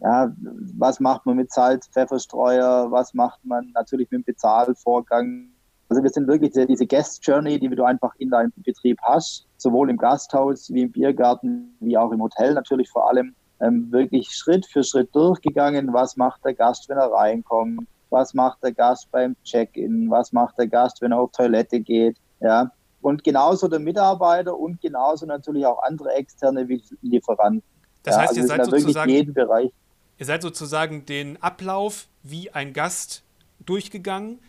[0.00, 0.30] ja,
[0.76, 5.48] was macht man mit Salz, Pfefferstreuer, was macht man natürlich mit dem Bezahlvorgang.
[5.88, 9.88] Also wir sind wirklich diese, Guest Journey, die du einfach in deinem Betrieb hast, sowohl
[9.88, 14.66] im Gasthaus wie im Biergarten, wie auch im Hotel natürlich vor allem ähm, wirklich Schritt
[14.66, 15.94] für Schritt durchgegangen.
[15.94, 17.88] Was macht der Gast, wenn er reinkommt?
[18.10, 20.10] Was macht der Gast beim Check-in?
[20.10, 22.18] Was macht der Gast, wenn er auf Toilette geht?
[22.40, 22.72] Ja.
[23.00, 26.66] Und genauso der Mitarbeiter und genauso natürlich auch andere externe
[27.02, 27.62] Lieferanten.
[28.02, 29.72] Das heißt, ja, also ihr seid sozusagen jeden Bereich.
[30.18, 33.22] Ihr seid sozusagen den Ablauf wie ein Gast
[33.64, 34.40] durchgegangen,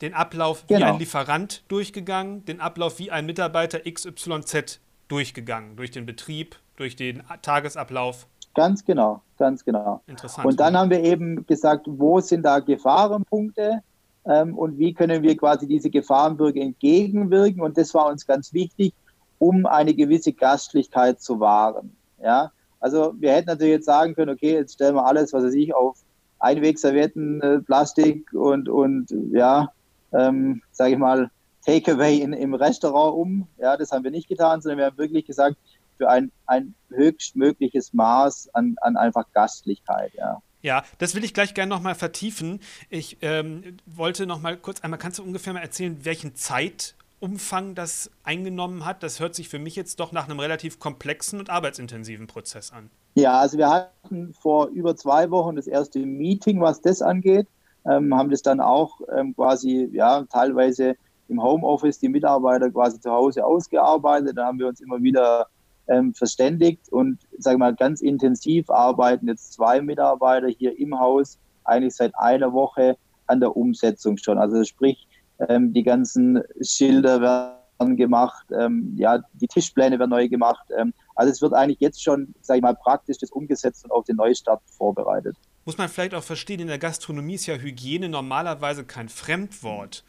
[0.00, 0.80] den Ablauf genau.
[0.80, 6.96] wie ein Lieferant durchgegangen, den Ablauf wie ein Mitarbeiter XYZ durchgegangen, durch den Betrieb, durch
[6.96, 8.26] den Tagesablauf.
[8.54, 10.02] Ganz genau, ganz genau.
[10.06, 10.46] Interessant.
[10.46, 13.82] Und dann haben wir eben gesagt, wo sind da Gefahrenpunkte
[14.28, 17.62] und wie können wir quasi diese Gefahrenbürger entgegenwirken.
[17.62, 18.92] Und das war uns ganz wichtig,
[19.38, 21.96] um eine gewisse Gastlichkeit zu wahren.
[22.22, 25.54] Ja, also wir hätten natürlich jetzt sagen können, okay, jetzt stellen wir alles, was weiß
[25.54, 25.98] ich, auf
[26.40, 29.68] Einwegservietten, äh, Plastik und, und ja,
[30.12, 31.30] ähm, sage ich mal,
[31.64, 33.48] Takeaway im Restaurant um.
[33.58, 35.56] Ja, das haben wir nicht getan, sondern wir haben wirklich gesagt,
[35.96, 40.40] für ein, ein höchstmögliches Maß an, an einfach Gastlichkeit, ja.
[40.62, 42.60] Ja, das will ich gleich gerne nochmal vertiefen.
[42.90, 48.84] Ich ähm, wollte nochmal kurz einmal, kannst du ungefähr mal erzählen, welchen Zeitumfang das eingenommen
[48.84, 49.02] hat?
[49.02, 52.90] Das hört sich für mich jetzt doch nach einem relativ komplexen und arbeitsintensiven Prozess an.
[53.14, 57.46] Ja, also wir hatten vor über zwei Wochen das erste Meeting, was das angeht,
[57.84, 60.96] ähm, haben das dann auch ähm, quasi, ja, teilweise
[61.28, 64.36] im Homeoffice die Mitarbeiter quasi zu Hause ausgearbeitet.
[64.36, 65.46] Da haben wir uns immer wieder
[65.88, 71.94] ähm, verständigt und sage mal ganz intensiv arbeiten jetzt zwei Mitarbeiter hier im Haus eigentlich
[71.94, 72.96] seit einer Woche
[73.26, 74.38] an der Umsetzung schon.
[74.38, 75.06] Also sprich,
[75.48, 80.66] ähm, die ganzen Schilder werden gemacht, ähm, ja, die Tischpläne werden neu gemacht.
[80.76, 84.04] Ähm, also es wird eigentlich jetzt schon, sage ich mal, praktisch das umgesetzt und auf
[84.04, 85.36] den Neustart vorbereitet.
[85.64, 90.02] Muss man vielleicht auch verstehen, in der Gastronomie ist ja Hygiene normalerweise kein Fremdwort.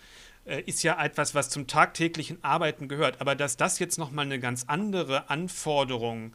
[0.49, 3.21] Äh, ist ja etwas, was zum tagtäglichen Arbeiten gehört.
[3.21, 6.33] Aber dass das jetzt nochmal eine ganz andere Anforderung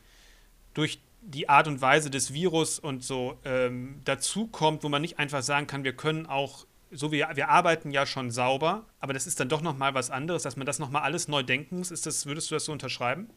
[0.72, 5.18] durch die Art und Weise des Virus und so ähm, dazu kommt, wo man nicht
[5.18, 9.26] einfach sagen kann, wir können auch, so wie wir arbeiten ja schon sauber, aber das
[9.26, 11.90] ist dann doch nochmal was anderes, dass man das nochmal alles neu denken muss.
[11.90, 13.30] Ist das, würdest du das so unterschreiben?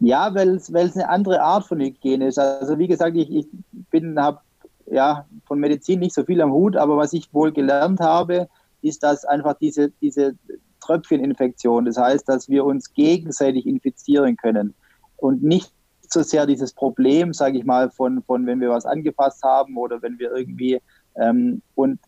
[0.00, 2.38] Ja, weil es eine andere Art von Hygiene ist.
[2.38, 3.46] Also wie gesagt, ich, ich
[3.90, 4.40] bin, habe
[4.86, 8.48] ja von Medizin nicht so viel am Hut, aber was ich wohl gelernt habe,
[8.82, 10.36] ist das einfach diese, diese
[10.80, 11.84] Tröpfcheninfektion.
[11.84, 14.74] Das heißt, dass wir uns gegenseitig infizieren können
[15.16, 15.72] und nicht
[16.08, 20.02] so sehr dieses Problem, sage ich mal, von, von wenn wir was angefasst haben oder
[20.02, 20.80] wenn wir irgendwie
[21.16, 21.98] ähm, und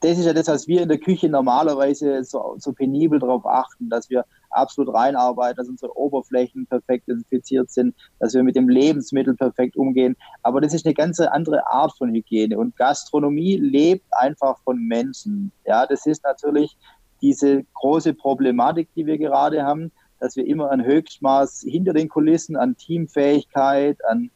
[0.00, 3.88] das ist ja das, was wir in der Küche normalerweise so, so penibel darauf achten,
[3.90, 9.34] dass wir absolut reinarbeiten, dass unsere Oberflächen perfekt desinfiziert sind, dass wir mit dem Lebensmittel
[9.34, 10.16] perfekt umgehen.
[10.42, 12.56] Aber das ist eine ganz andere Art von Hygiene.
[12.58, 15.50] Und Gastronomie lebt einfach von Menschen.
[15.66, 16.76] Ja, das ist natürlich
[17.20, 22.56] diese große Problematik, die wir gerade haben, dass wir immer ein Höchstmaß hinter den Kulissen
[22.56, 24.30] an Teamfähigkeit, an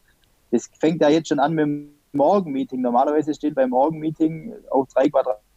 [0.51, 2.81] das fängt ja jetzt schon an mit dem Morgenmeeting.
[2.81, 5.09] Normalerweise steht beim Morgenmeeting auf drei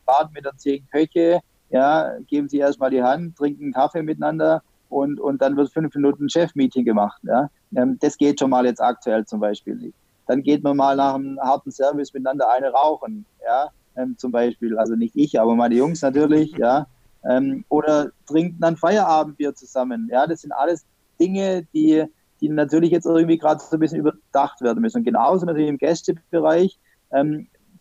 [0.06, 1.40] Quadratmetern zehn Köche,
[1.70, 6.28] ja, geben Sie erstmal die Hand, trinken Kaffee miteinander und, und dann wird fünf Minuten
[6.28, 7.20] Chef-Meeting gemacht.
[7.24, 7.50] Ja.
[7.74, 9.94] Ähm, das geht schon mal jetzt aktuell zum Beispiel nicht.
[10.26, 14.78] Dann geht man mal nach einem harten Service miteinander eine rauchen, ja, ähm, zum Beispiel.
[14.78, 16.86] Also nicht ich, aber meine Jungs natürlich, ja.
[17.28, 20.08] Ähm, oder trinken dann Feierabendbier zusammen.
[20.12, 20.84] Ja, das sind alles
[21.18, 22.04] Dinge, die,
[22.40, 24.98] die natürlich jetzt irgendwie gerade so ein bisschen überdacht werden müssen.
[24.98, 26.78] Und genauso natürlich im Gästebereich.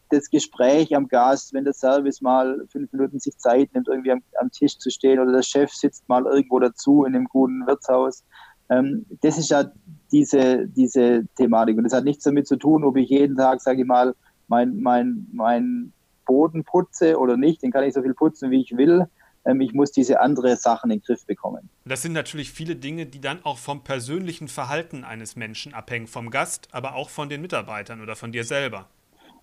[0.09, 4.21] Das Gespräch am Gast, wenn der Service mal fünf Minuten sich Zeit nimmt, irgendwie am,
[4.39, 8.23] am Tisch zu stehen oder der Chef sitzt mal irgendwo dazu in einem guten Wirtshaus.
[8.69, 9.65] Ähm, das ist ja
[10.11, 11.77] diese, diese Thematik.
[11.77, 14.15] Und das hat nichts damit zu tun, ob ich jeden Tag, sage ich mal,
[14.47, 15.93] mein, mein, mein
[16.25, 17.63] Boden putze oder nicht.
[17.63, 19.07] Den kann ich so viel putzen, wie ich will.
[19.45, 21.69] ähm, ich muss diese andere Sachen in den Griff bekommen.
[21.85, 26.29] Das sind natürlich viele Dinge, die dann auch vom persönlichen Verhalten eines Menschen abhängen, vom
[26.29, 28.89] Gast, aber auch von den Mitarbeitern oder von dir selber.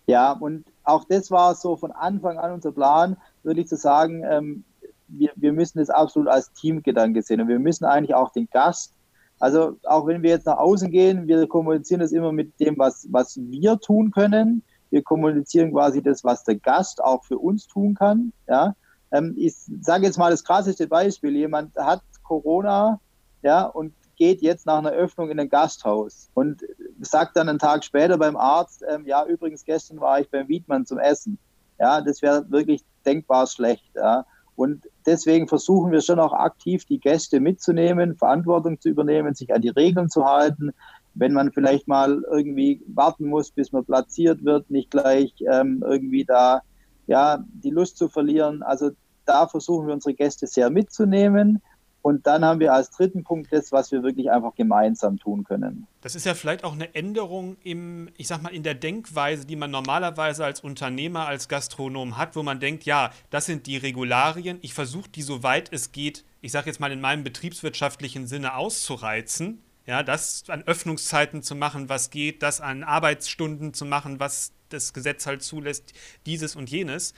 [0.06, 4.24] Ja, und auch das war so von Anfang an unser Plan, würde ich so sagen,
[4.28, 4.64] ähm,
[5.08, 8.94] wir, wir müssen das absolut als Teamgedanke sehen und wir müssen eigentlich auch den Gast,
[9.42, 13.08] also auch wenn wir jetzt nach außen gehen, wir kommunizieren das immer mit dem, was,
[13.10, 14.62] was wir tun können.
[14.90, 18.32] Wir kommunizieren quasi das, was der Gast auch für uns tun kann.
[18.46, 18.76] Ja,
[19.10, 21.34] ähm, ich sage jetzt mal das krasseste Beispiel.
[21.34, 23.00] Jemand hat Corona,
[23.42, 26.62] ja, und geht jetzt nach einer Öffnung in ein Gasthaus und
[27.00, 30.86] sagt dann einen Tag später beim Arzt, ähm, ja, übrigens gestern war ich beim Wiedmann
[30.86, 31.38] zum Essen.
[31.80, 33.90] Ja, das wäre wirklich denkbar schlecht.
[33.96, 34.24] Ja.
[34.54, 39.60] Und deswegen versuchen wir schon auch aktiv die Gäste mitzunehmen, Verantwortung zu übernehmen, sich an
[39.60, 40.70] die Regeln zu halten.
[41.14, 46.24] Wenn man vielleicht mal irgendwie warten muss, bis man platziert wird, nicht gleich ähm, irgendwie
[46.24, 46.62] da
[47.08, 48.62] ja die Lust zu verlieren.
[48.62, 48.92] Also
[49.24, 51.60] da versuchen wir unsere Gäste sehr mitzunehmen
[52.02, 55.86] und dann haben wir als dritten Punkt das, was wir wirklich einfach gemeinsam tun können.
[56.00, 59.54] Das ist ja vielleicht auch eine Änderung im, ich sag mal, in der Denkweise, die
[59.54, 64.58] man normalerweise als Unternehmer, als Gastronom hat, wo man denkt, ja, das sind die Regularien.
[64.62, 69.62] Ich versuche die, soweit es geht, ich sage jetzt mal in meinem betriebswirtschaftlichen Sinne auszureizen.
[69.86, 74.92] Ja, das an Öffnungszeiten zu machen, was geht, das an Arbeitsstunden zu machen, was das
[74.92, 75.92] Gesetz halt zulässt,
[76.26, 77.14] dieses und jenes.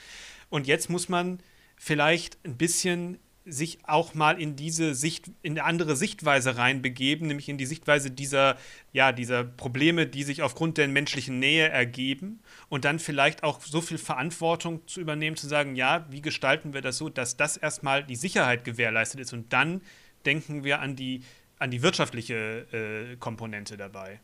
[0.51, 1.41] Und jetzt muss man
[1.77, 7.49] vielleicht ein bisschen sich auch mal in diese Sicht, in eine andere Sichtweise reinbegeben, nämlich
[7.49, 8.57] in die Sichtweise dieser,
[8.93, 13.83] ja, dieser Probleme, die sich aufgrund der menschlichen Nähe ergeben und dann vielleicht auch so
[13.83, 18.03] viel Verantwortung zu übernehmen, zu sagen, ja, wie gestalten wir das so, dass das erstmal
[18.05, 19.83] die Sicherheit gewährleistet ist und dann
[20.25, 21.23] denken wir an die,
[21.59, 24.21] an die wirtschaftliche äh, Komponente dabei.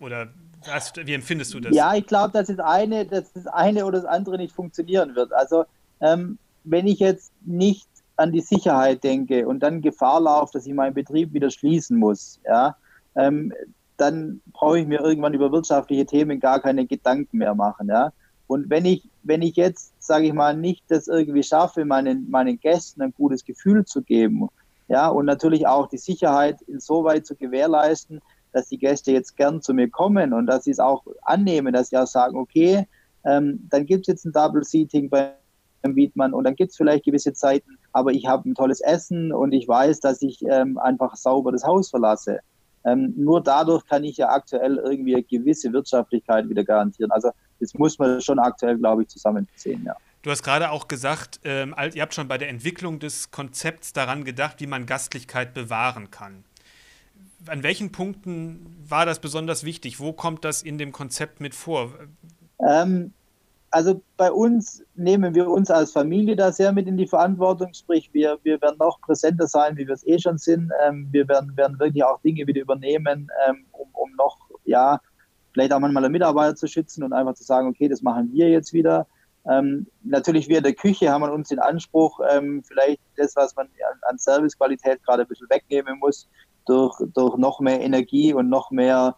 [0.00, 0.28] Oder
[0.66, 1.74] was, wie empfindest du das?
[1.74, 5.32] Ja, ich glaube, dass das eine, dass das eine oder das andere nicht funktionieren wird.
[5.32, 5.66] Also
[6.00, 10.74] ähm, wenn ich jetzt nicht an die Sicherheit denke und dann Gefahr laufe, dass ich
[10.74, 12.76] meinen Betrieb wieder schließen muss, ja,
[13.16, 13.52] ähm,
[13.96, 18.12] dann brauche ich mir irgendwann über wirtschaftliche Themen gar keine Gedanken mehr machen, ja.
[18.46, 22.60] Und wenn ich, wenn ich jetzt, sage ich mal, nicht das irgendwie schaffe, meinen, meinen
[22.60, 24.48] Gästen ein gutes Gefühl zu geben,
[24.88, 28.20] ja, und natürlich auch die Sicherheit insoweit zu gewährleisten,
[28.52, 31.88] dass die Gäste jetzt gern zu mir kommen und dass sie es auch annehmen, dass
[31.88, 32.86] sie auch sagen, okay,
[33.24, 35.32] ähm, dann gibt es jetzt ein Double Seating beim
[35.82, 39.52] Wiedmann und dann gibt es vielleicht gewisse Zeiten, aber ich habe ein tolles Essen und
[39.52, 42.40] ich weiß, dass ich ähm, einfach sauber das Haus verlasse.
[42.84, 47.12] Ähm, nur dadurch kann ich ja aktuell irgendwie eine gewisse Wirtschaftlichkeit wieder garantieren.
[47.12, 47.30] Also
[47.60, 49.94] das muss man schon aktuell, glaube ich, zusammensehen, ja.
[50.22, 54.24] Du hast gerade auch gesagt, ähm, ihr habt schon bei der Entwicklung des Konzepts daran
[54.24, 56.44] gedacht, wie man Gastlichkeit bewahren kann.
[57.46, 60.00] An welchen Punkten war das besonders wichtig?
[60.00, 61.92] Wo kommt das in dem Konzept mit vor?
[62.58, 63.12] Ähm,
[63.74, 68.08] also bei uns nehmen wir uns als Familie da sehr mit in die Verantwortung, sprich
[68.12, 70.70] wir, wir werden noch präsenter sein, wie wir es eh schon sind.
[70.86, 75.00] Ähm, wir werden, werden wirklich auch Dinge wieder übernehmen, ähm, um, um noch, ja,
[75.52, 78.72] vielleicht auch manchmal Mitarbeiter zu schützen und einfach zu sagen, okay, das machen wir jetzt
[78.72, 79.08] wieder.
[79.50, 83.66] Ähm, natürlich wir in der Küche haben uns den Anspruch, ähm, vielleicht das, was man
[83.66, 86.28] an, an Servicequalität gerade ein bisschen wegnehmen muss,
[86.66, 89.16] durch, durch noch mehr Energie und noch mehr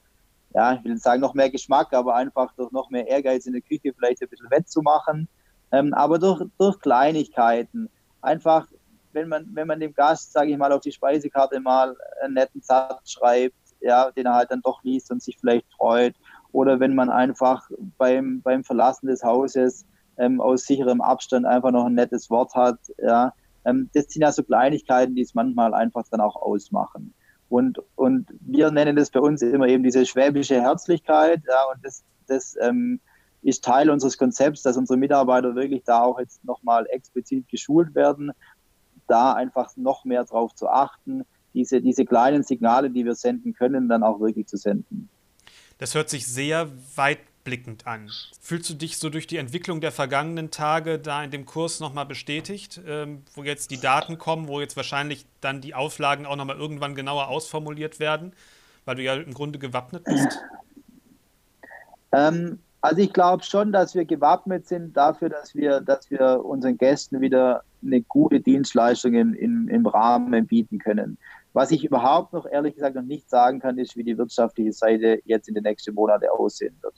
[0.57, 3.53] ja, ich will nicht sagen noch mehr Geschmack, aber einfach durch noch mehr Ehrgeiz in
[3.53, 5.29] der Küche vielleicht ein bisschen wettzumachen.
[5.71, 7.91] Ähm, aber durch, durch Kleinigkeiten.
[8.23, 8.67] Einfach,
[9.13, 12.63] wenn man, wenn man dem Gast, sage ich mal, auf die Speisekarte mal einen netten
[12.63, 16.15] Satz schreibt, ja, den er halt dann doch liest und sich vielleicht freut.
[16.53, 19.85] Oder wenn man einfach beim, beim Verlassen des Hauses
[20.17, 22.79] ähm, aus sicherem Abstand einfach noch ein nettes Wort hat.
[22.97, 23.35] Ja,
[23.67, 27.13] ähm, das sind ja so Kleinigkeiten, die es manchmal einfach dann auch ausmachen.
[27.49, 31.43] Und, und wir nennen das bei uns immer eben diese schwäbische Herzlichkeit.
[31.47, 33.01] Ja, und das, das ähm,
[33.43, 38.33] ist Teil unseres Konzepts, dass unsere Mitarbeiter wirklich da auch jetzt nochmal explizit geschult werden,
[39.07, 43.89] da einfach noch mehr drauf zu achten, diese, diese kleinen Signale, die wir senden können,
[43.89, 45.09] dann auch wirklich zu senden.
[45.79, 48.11] Das hört sich sehr weit rückblickend an.
[48.41, 52.07] Fühlst du dich so durch die Entwicklung der vergangenen Tage da in dem Kurs nochmal
[52.07, 56.57] bestätigt, ähm, wo jetzt die Daten kommen, wo jetzt wahrscheinlich dann die Auflagen auch nochmal
[56.57, 58.33] irgendwann genauer ausformuliert werden,
[58.85, 60.41] weil du ja im Grunde gewappnet bist?
[62.13, 66.79] Ähm, also ich glaube schon, dass wir gewappnet sind dafür, dass wir, dass wir unseren
[66.79, 71.19] Gästen wieder eine gute Dienstleistung im, im, im Rahmen bieten können.
[71.53, 75.21] Was ich überhaupt noch ehrlich gesagt noch nicht sagen kann, ist, wie die wirtschaftliche Seite
[75.25, 76.95] jetzt in den nächsten Monaten aussehen wird.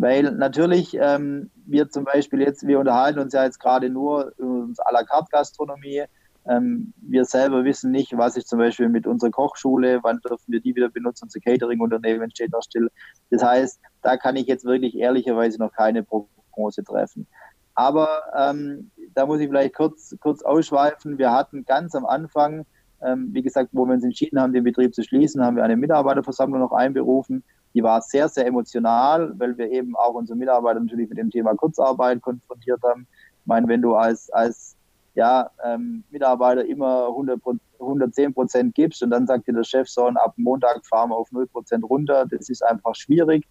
[0.00, 4.62] Weil natürlich ähm, wir zum Beispiel jetzt, wir unterhalten uns ja jetzt gerade nur über
[4.62, 6.04] unsere à la carte Gastronomie.
[6.48, 10.60] Ähm, wir selber wissen nicht, was ist zum Beispiel mit unserer Kochschule, wann dürfen wir
[10.62, 12.88] die wieder benutzen, unser Catering-Unternehmen steht noch still.
[13.28, 17.26] Das heißt, da kann ich jetzt wirklich ehrlicherweise noch keine Prognose treffen.
[17.74, 21.18] Aber ähm, da muss ich vielleicht kurz, kurz ausschweifen.
[21.18, 22.64] Wir hatten ganz am Anfang,
[23.04, 25.76] ähm, wie gesagt, wo wir uns entschieden haben, den Betrieb zu schließen, haben wir eine
[25.76, 27.44] Mitarbeiterversammlung noch einberufen.
[27.74, 31.54] Die war sehr, sehr emotional, weil wir eben auch unsere Mitarbeiter natürlich mit dem Thema
[31.54, 33.06] Kurzarbeit konfrontiert haben.
[33.40, 34.76] Ich meine, wenn du als, als
[35.14, 37.40] ja, ähm, Mitarbeiter immer 100,
[37.78, 41.30] 110 Prozent gibst und dann sagt dir der Chef so, ab Montag fahren wir auf
[41.32, 43.46] 0 Prozent runter, das ist einfach schwierig.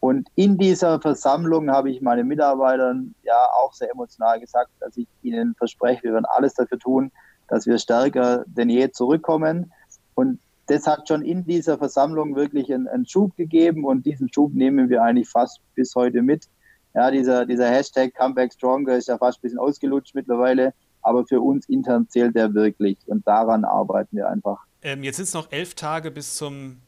[0.00, 5.06] Und in dieser Versammlung habe ich meinen Mitarbeitern ja auch sehr emotional gesagt, dass ich
[5.22, 7.12] ihnen verspreche, wir werden alles dafür tun,
[7.48, 9.72] dass wir stärker denn je zurückkommen.
[10.14, 10.40] Und
[10.72, 14.88] das hat schon in dieser Versammlung wirklich einen, einen Schub gegeben und diesen Schub nehmen
[14.88, 16.48] wir eigentlich fast bis heute mit.
[16.94, 21.40] Ja, dieser, dieser Hashtag Comeback Stronger ist ja fast ein bisschen ausgelutscht mittlerweile, aber für
[21.40, 24.60] uns intern zählt der wirklich und daran arbeiten wir einfach.
[24.82, 26.78] Ähm, jetzt sind es noch elf Tage bis zum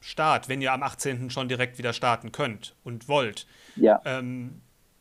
[0.00, 1.30] Start, wenn ihr am 18.
[1.30, 3.46] schon direkt wieder starten könnt und wollt.
[3.74, 4.00] Ja.
[4.04, 4.60] Ähm,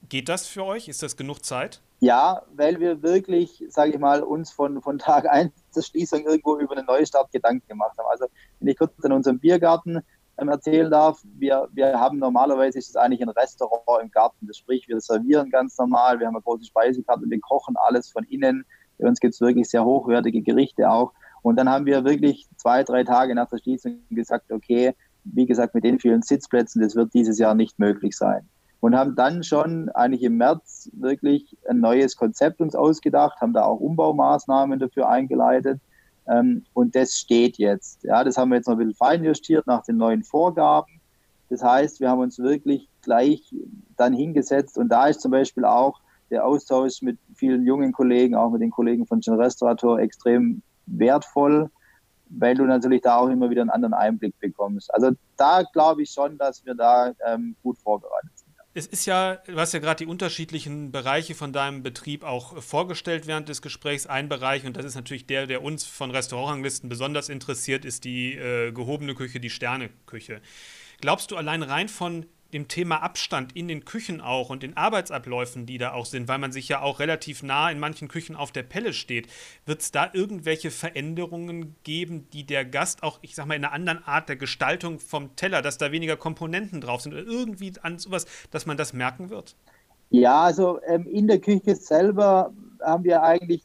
[0.10, 0.88] geht das für euch?
[0.88, 1.80] Ist das genug Zeit?
[1.99, 6.58] Ja, weil wir wirklich, sage ich mal, uns von, von Tag 1 zur Schließung irgendwo
[6.58, 8.08] über einen Neustart Gedanken gemacht haben.
[8.10, 8.26] Also
[8.60, 10.02] wenn ich kurz an unserem Biergarten
[10.38, 14.48] ähm, erzählen darf, wir, wir haben normalerweise ist es eigentlich ein Restaurant im Garten.
[14.48, 18.24] Das sprich, wir servieren ganz normal, wir haben eine große Speisekarte, wir kochen alles von
[18.26, 18.66] innen.
[18.98, 21.14] Bei uns gibt es wirklich sehr hochwertige Gerichte auch.
[21.42, 25.76] Und dann haben wir wirklich zwei, drei Tage nach der Schließung gesagt, okay, wie gesagt,
[25.76, 28.48] mit den vielen Sitzplätzen, das wird dieses Jahr nicht möglich sein.
[28.82, 33.63] Und haben dann schon eigentlich im März wirklich ein neues Konzept uns ausgedacht, haben da
[33.63, 35.80] auch Umbaumaßnahmen dafür eingeleitet.
[36.28, 38.04] Ähm, und das steht jetzt.
[38.04, 41.00] Ja, das haben wir jetzt noch ein bisschen feinjustiert nach den neuen Vorgaben.
[41.50, 43.54] Das heißt, wir haben uns wirklich gleich
[43.98, 48.52] dann hingesetzt und da ist zum Beispiel auch der Austausch mit vielen jungen Kollegen, auch
[48.52, 51.70] mit den Kollegen von Gen Restaurator extrem wertvoll,
[52.30, 54.94] weil du natürlich da auch immer wieder einen anderen Einblick bekommst.
[54.94, 58.40] Also da glaube ich schon, dass wir da ähm, gut vorbereitet sind.
[58.74, 63.28] Es ist ja, du hast ja gerade die unterschiedlichen Bereiche von deinem Betrieb auch vorgestellt
[63.28, 64.08] während des Gesprächs.
[64.08, 68.36] Ein Bereich, und das ist natürlich der, der uns von Restaurantlisten besonders interessiert, ist die
[68.36, 70.42] äh, gehobene Küche, die Sterneküche.
[71.02, 75.66] Glaubst du allein rein von dem Thema Abstand in den Küchen auch und den Arbeitsabläufen,
[75.66, 78.52] die da auch sind, weil man sich ja auch relativ nah in manchen Küchen auf
[78.52, 79.28] der Pelle steht,
[79.66, 83.74] wird es da irgendwelche Veränderungen geben, die der Gast auch, ich sag mal, in einer
[83.74, 88.00] anderen Art der Gestaltung vom Teller, dass da weniger Komponenten drauf sind oder irgendwie an
[88.00, 89.56] sowas, dass man das merken wird?
[90.10, 93.64] Ja, also ähm, in der Küche selber haben wir eigentlich,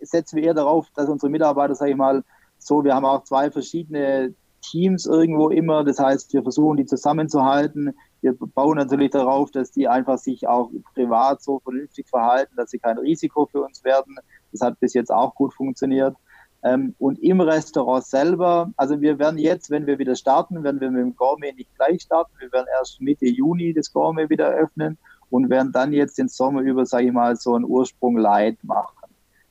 [0.00, 2.24] setzen wir eher darauf, dass unsere Mitarbeiter, sage ich mal,
[2.58, 4.34] so, wir haben auch zwei verschiedene
[4.70, 5.84] Teams irgendwo immer.
[5.84, 7.94] Das heißt, wir versuchen die zusammenzuhalten.
[8.20, 12.78] Wir bauen natürlich darauf, dass die einfach sich auch privat so vernünftig verhalten, dass sie
[12.78, 14.16] kein Risiko für uns werden.
[14.52, 16.16] Das hat bis jetzt auch gut funktioniert.
[16.62, 20.90] Ähm, und im Restaurant selber, also wir werden jetzt, wenn wir wieder starten, werden wir
[20.90, 22.32] mit dem Gourmet nicht gleich starten.
[22.38, 24.98] Wir werden erst Mitte Juni das Gourmet wieder öffnen
[25.30, 28.94] und werden dann jetzt den Sommer über, sage ich mal, so einen Ursprung Light machen.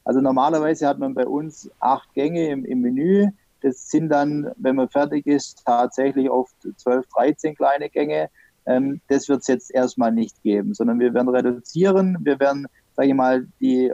[0.03, 3.29] Also normalerweise hat man bei uns acht Gänge im, im Menü.
[3.65, 8.29] Das sind dann, wenn man fertig ist, tatsächlich oft 12, 13 kleine Gänge.
[8.67, 12.15] Ähm, das wird es jetzt erstmal nicht geben, sondern wir werden reduzieren.
[12.21, 13.91] Wir werden, sage ich mal, die,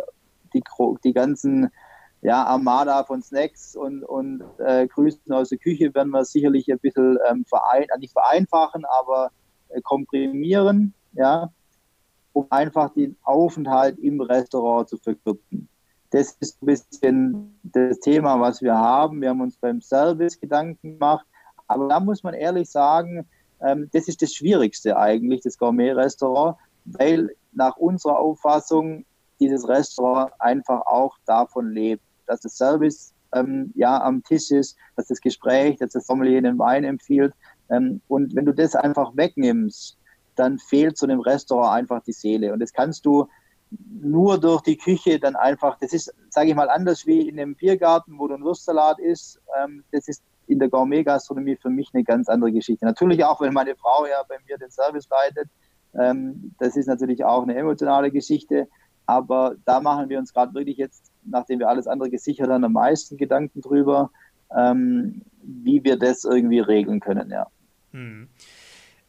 [0.53, 0.61] die,
[1.05, 1.69] die ganzen
[2.21, 6.79] ja, Armada von Snacks und, und äh, Grüßen aus der Küche werden wir sicherlich ein
[6.79, 9.31] bisschen ähm, verein, äh, nicht vereinfachen, aber
[9.69, 11.49] äh, komprimieren, ja,
[12.33, 15.69] um einfach den Aufenthalt im Restaurant zu verkürzen.
[16.11, 19.21] Das ist ein bisschen das Thema, was wir haben.
[19.21, 21.25] Wir haben uns beim Service Gedanken gemacht.
[21.67, 23.25] Aber da muss man ehrlich sagen,
[23.61, 29.05] ähm, das ist das Schwierigste eigentlich, das Gourmet-Restaurant, weil nach unserer Auffassung
[29.39, 35.07] dieses Restaurant einfach auch davon lebt, dass das Service ähm, ja am Tisch ist, dass
[35.07, 37.33] das Gespräch, dass das Sommelier den Wein empfiehlt.
[37.69, 39.97] Ähm, und wenn du das einfach wegnimmst,
[40.35, 42.53] dann fehlt zu dem Restaurant einfach die Seele.
[42.53, 43.27] Und das kannst du
[44.01, 47.55] nur durch die Küche dann einfach, das ist, sage ich mal, anders wie in einem
[47.55, 49.39] Biergarten, wo du ein Wurstsalat isst.
[49.61, 52.85] Ähm, das ist in der Gourmet-Gastronomie für mich eine ganz andere Geschichte.
[52.85, 55.49] Natürlich auch, weil meine Frau ja bei mir den Service leitet.
[55.93, 58.67] Ähm, das ist natürlich auch eine emotionale Geschichte.
[59.05, 62.73] Aber da machen wir uns gerade wirklich jetzt, nachdem wir alles andere gesichert haben, am
[62.73, 64.11] meisten Gedanken drüber,
[64.55, 67.47] ähm, wie wir das irgendwie regeln können, ja.
[67.91, 68.27] Hm.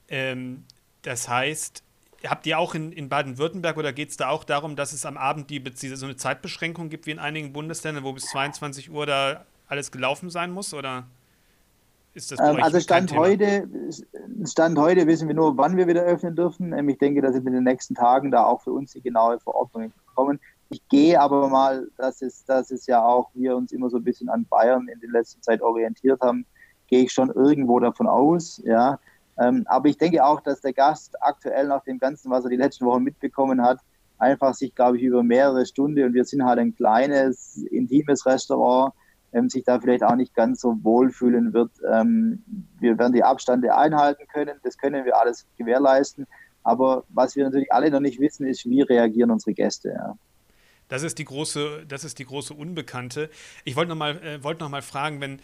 [0.09, 0.64] Ähm,
[1.03, 1.82] das heißt,
[2.27, 5.16] Habt ihr auch in, in Baden-Württemberg oder geht es da auch darum, dass es am
[5.16, 9.45] Abend die, so eine Zeitbeschränkung gibt wie in einigen Bundesländern, wo bis 22 Uhr da
[9.68, 10.73] alles gelaufen sein muss?
[10.75, 11.05] Oder
[12.14, 13.68] ist das ähm, Also Stand heute,
[14.45, 16.73] Stand heute wissen wir nur, wann wir wieder öffnen dürfen.
[16.73, 19.93] Ähm, ich denke, dass in den nächsten Tagen da auch für uns die genaue Verordnung
[20.14, 20.39] kommen.
[20.68, 24.05] Ich gehe aber mal, dass es, dass es ja auch wir uns immer so ein
[24.05, 26.47] bisschen an Bayern in der letzten Zeit orientiert haben,
[26.87, 28.99] gehe ich schon irgendwo davon aus, ja.
[29.39, 32.57] Ähm, aber ich denke auch, dass der Gast aktuell nach dem Ganzen, was er die
[32.57, 33.78] letzten Wochen mitbekommen hat,
[34.18, 38.95] einfach sich, glaube ich, über mehrere Stunden und wir sind halt ein kleines, intimes Restaurant,
[39.33, 41.70] ähm, sich da vielleicht auch nicht ganz so wohlfühlen wird.
[41.91, 42.45] Ähm,
[42.78, 46.26] wir werden die Abstände einhalten können, das können wir alles gewährleisten.
[46.62, 49.91] Aber was wir natürlich alle noch nicht wissen, ist, wie reagieren unsere Gäste.
[49.91, 50.16] Ja.
[50.89, 53.30] Das ist die große, das ist die große Unbekannte.
[53.64, 55.41] Ich wollte noch mal, äh, wollte noch mal fragen, wenn,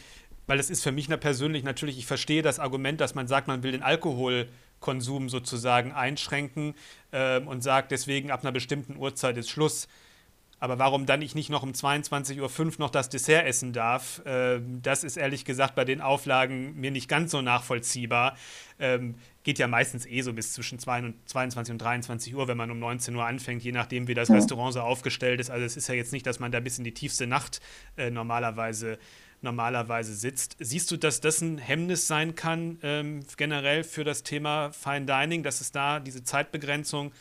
[0.49, 3.63] weil das ist für mich persönlich natürlich, ich verstehe das Argument, dass man sagt, man
[3.63, 6.75] will den Alkoholkonsum sozusagen einschränken
[7.13, 9.87] äh, und sagt, deswegen ab einer bestimmten Uhrzeit ist Schluss.
[10.61, 14.61] Aber warum dann ich nicht noch um 22.05 Uhr noch das Dessert essen darf, äh,
[14.83, 18.37] das ist ehrlich gesagt bei den Auflagen mir nicht ganz so nachvollziehbar.
[18.81, 22.79] Ähm, geht ja meistens eh so bis zwischen 22 und 23 Uhr, wenn man um
[22.79, 24.35] 19 Uhr anfängt, je nachdem, wie das ja.
[24.35, 25.51] Restaurant so aufgestellt ist.
[25.51, 27.61] Also es ist ja jetzt nicht, dass man da bis in die tiefste Nacht
[27.97, 28.99] äh, normalerweise,
[29.41, 30.57] normalerweise sitzt.
[30.59, 35.43] Siehst du, dass das ein Hemmnis sein kann, ähm, generell für das Thema Fine Dining,
[35.43, 37.13] dass es da diese Zeitbegrenzung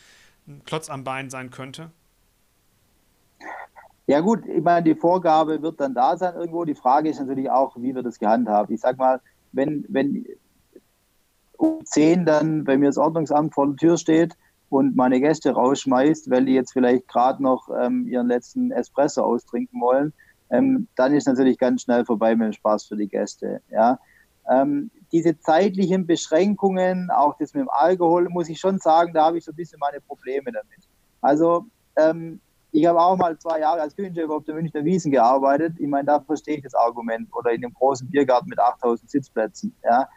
[0.46, 1.90] ein Klotz am Bein sein könnte?
[4.06, 6.64] Ja gut, ich meine, die Vorgabe wird dann da sein irgendwo.
[6.64, 8.70] Die Frage ist natürlich auch, wie wird das gehandhabt.
[8.70, 9.20] Ich sag mal,
[9.52, 10.24] wenn, wenn
[11.58, 14.34] um 10 dann bei mir das Ordnungsamt vor der Tür steht
[14.70, 19.80] und meine Gäste rausschmeißt, weil die jetzt vielleicht gerade noch ähm, ihren letzten Espresso austrinken
[19.80, 20.14] wollen,
[20.50, 23.60] ähm, dann ist natürlich ganz schnell vorbei mit dem Spaß für die Gäste.
[23.70, 23.98] Ja.
[24.50, 29.38] Ähm, diese zeitlichen Beschränkungen, auch das mit dem Alkohol, muss ich schon sagen, da habe
[29.38, 30.88] ich so ein bisschen meine Probleme damit.
[31.20, 32.40] Also ähm,
[32.70, 35.74] ich habe auch mal zwei Jahre als Küchenchef auf der Münchner Wiesen gearbeitet.
[35.78, 37.28] Ich meine, da verstehe ich das Argument.
[37.34, 39.74] Oder in einem großen Biergarten mit 8000 Sitzplätzen.
[39.82, 40.08] Ja.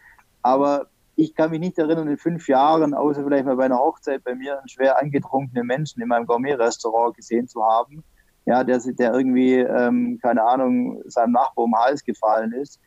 [0.41, 4.23] Aber ich kann mich nicht erinnern, in fünf Jahren, außer vielleicht mal bei einer Hochzeit
[4.23, 8.03] bei mir, einen schwer angetrunkenen Menschen in meinem Gourmet-Restaurant gesehen zu haben.
[8.51, 12.81] Ja, der, der irgendwie, ähm, keine Ahnung, seinem Nachbar um den Hals gefallen ist.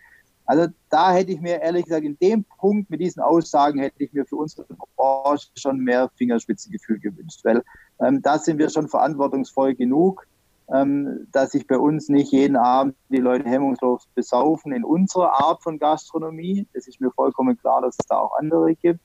[0.45, 4.12] Also da hätte ich mir ehrlich gesagt, in dem Punkt mit diesen Aussagen hätte ich
[4.12, 7.62] mir für unsere Branche schon mehr Fingerspitzengefühl gewünscht, weil
[8.03, 10.27] ähm, da sind wir schon verantwortungsvoll genug,
[10.71, 15.62] ähm, dass sich bei uns nicht jeden Abend die Leute hemmungslos besaufen in unserer Art
[15.62, 16.69] von Gastronomie.
[16.75, 19.01] Es ist mir vollkommen klar, dass es da auch andere gibt.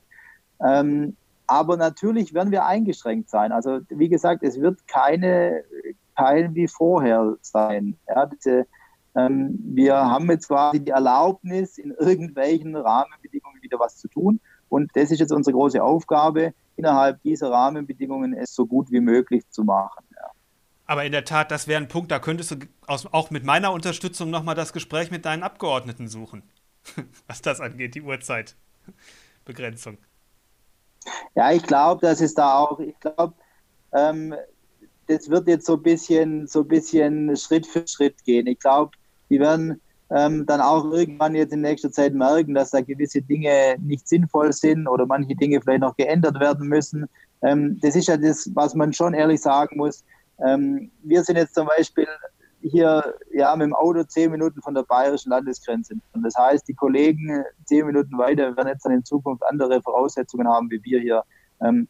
[0.61, 1.15] Ähm,
[1.47, 3.51] aber natürlich werden wir eingeschränkt sein.
[3.51, 5.63] Also wie gesagt, es wird keine
[6.19, 7.97] kein wie vorher sein.
[8.07, 8.67] Ja, diese,
[9.15, 14.39] ähm, wir haben jetzt quasi die Erlaubnis, in irgendwelchen Rahmenbedingungen wieder was zu tun.
[14.69, 19.49] Und das ist jetzt unsere große Aufgabe, innerhalb dieser Rahmenbedingungen es so gut wie möglich
[19.49, 20.05] zu machen.
[20.15, 20.27] Ja.
[20.85, 22.57] Aber in der Tat, das wäre ein Punkt, da könntest du
[22.87, 26.43] auch mit meiner Unterstützung nochmal das Gespräch mit deinen Abgeordneten suchen,
[27.27, 29.97] was das angeht, die Uhrzeitbegrenzung.
[31.35, 33.33] Ja, ich glaube, dass es da auch, ich glaube,
[33.93, 34.35] ähm,
[35.09, 38.45] das wird jetzt so ein bisschen, so ein bisschen Schritt für Schritt gehen.
[38.45, 38.91] Ich glaube,
[39.29, 39.81] die werden
[40.11, 44.53] ähm, dann auch irgendwann jetzt in nächster Zeit merken, dass da gewisse Dinge nicht sinnvoll
[44.53, 47.07] sind oder manche Dinge vielleicht noch geändert werden müssen.
[47.41, 50.03] Ähm, das ist ja das, was man schon ehrlich sagen muss.
[50.45, 52.07] Ähm, wir sind jetzt zum Beispiel
[52.61, 55.95] hier ja, mit dem Auto zehn Minuten von der bayerischen Landesgrenze.
[56.13, 60.47] Und das heißt, die Kollegen zehn Minuten weiter werden jetzt dann in Zukunft andere Voraussetzungen
[60.47, 61.23] haben wie wir hier.
[61.61, 61.87] Ähm,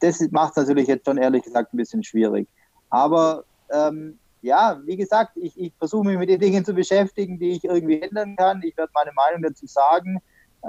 [0.00, 2.48] das macht es natürlich jetzt schon ehrlich gesagt ein bisschen schwierig.
[2.96, 7.50] Aber ähm, ja, wie gesagt, ich, ich versuche mich mit den Dingen zu beschäftigen, die
[7.50, 8.62] ich irgendwie ändern kann.
[8.62, 10.22] Ich werde meine Meinung dazu sagen.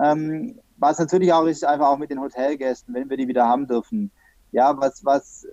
[0.03, 3.65] Ähm, was natürlich auch ist, einfach auch mit den Hotelgästen, wenn wir die wieder haben
[3.65, 4.11] dürfen.
[4.51, 5.47] Ja, was, was,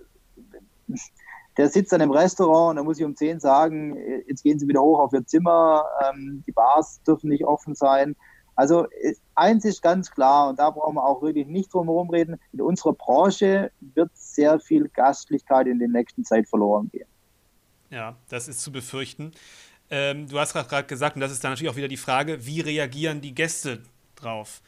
[1.55, 3.97] der sitzt dann im Restaurant und da muss ich um 10 sagen,
[4.27, 8.17] jetzt gehen Sie wieder hoch auf Ihr Zimmer, ähm, die Bars dürfen nicht offen sein.
[8.55, 8.87] Also
[9.35, 12.39] eins ist ganz klar und da brauchen wir auch wirklich nicht drum herum reden.
[12.53, 17.07] In unserer Branche wird sehr viel Gastlichkeit in der nächsten Zeit verloren gehen.
[17.89, 19.31] Ja, das ist zu befürchten.
[19.89, 22.61] Ähm, du hast gerade gesagt, und das ist dann natürlich auch wieder die Frage, wie
[22.61, 23.83] reagieren die Gäste
[24.15, 24.61] drauf?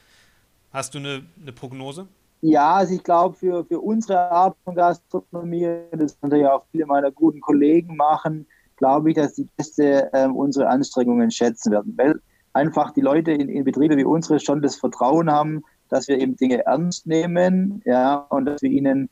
[0.71, 2.07] Hast du eine, eine Prognose?
[2.41, 7.11] Ja, also ich glaube, für, für unsere Art von Gastronomie, das natürlich auch viele meiner
[7.11, 12.21] guten Kollegen machen, glaube ich, dass die Gäste äh, unsere Anstrengungen schätzen werden, weil
[12.57, 16.35] einfach die Leute in, in Betriebe wie unsere schon das Vertrauen haben, dass wir eben
[16.35, 19.09] Dinge ernst nehmen ja, und dass wir ihnen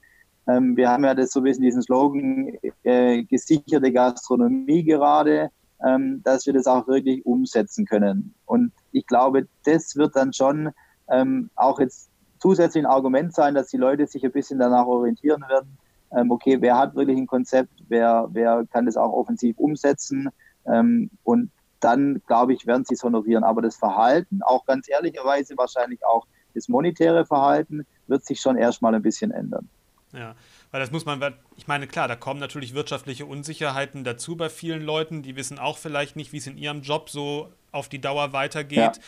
[0.47, 5.49] ähm, wir haben ja das so ein bisschen diesen Slogan, äh, gesicherte Gastronomie gerade,
[5.85, 8.33] ähm, dass wir das auch wirklich umsetzen können.
[8.45, 10.69] Und ich glaube, das wird dann schon
[11.09, 15.43] ähm, auch jetzt zusätzlich ein Argument sein, dass die Leute sich ein bisschen danach orientieren
[15.49, 15.77] werden.
[16.15, 20.29] Ähm, okay, wer hat wirklich ein Konzept, wer, wer kann das auch offensiv umsetzen?
[20.67, 21.49] Ähm, und
[21.86, 23.43] dann, glaube ich, werden sie es honorieren.
[23.43, 26.25] Aber das Verhalten, auch ganz ehrlicherweise wahrscheinlich auch
[26.55, 29.69] das monetäre Verhalten, wird sich schon erstmal ein bisschen ändern.
[30.11, 30.36] Ja,
[30.71, 31.21] weil das muss man,
[31.57, 35.77] ich meine, klar, da kommen natürlich wirtschaftliche Unsicherheiten dazu bei vielen Leuten, die wissen auch
[35.77, 38.99] vielleicht nicht, wie es in ihrem Job so auf die Dauer weitergeht.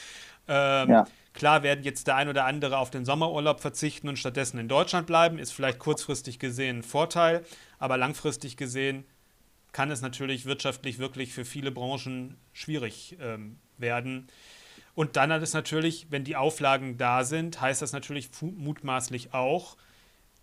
[0.47, 0.83] Ja.
[0.83, 1.07] Ähm, ja.
[1.33, 5.07] Klar werden jetzt der ein oder andere auf den Sommerurlaub verzichten und stattdessen in Deutschland
[5.07, 5.39] bleiben.
[5.39, 7.43] Ist vielleicht kurzfristig gesehen ein Vorteil,
[7.79, 9.05] aber langfristig gesehen
[9.71, 14.27] kann es natürlich wirtschaftlich wirklich für viele Branchen schwierig ähm, werden.
[14.95, 19.77] Und dann hat es natürlich, wenn die Auflagen da sind, heißt das natürlich mutmaßlich auch,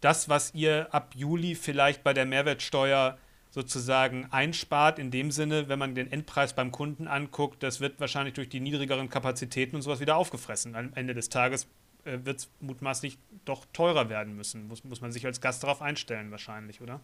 [0.00, 3.18] das, was ihr ab Juli vielleicht bei der Mehrwertsteuer
[3.50, 8.34] sozusagen einspart, in dem Sinne, wenn man den Endpreis beim Kunden anguckt, das wird wahrscheinlich
[8.34, 10.74] durch die niedrigeren Kapazitäten und sowas wieder aufgefressen.
[10.74, 11.68] Am Ende des Tages
[12.04, 14.68] äh, wird es mutmaßlich doch teurer werden müssen.
[14.68, 17.00] Muss, muss man sich als Gast darauf einstellen, wahrscheinlich, oder?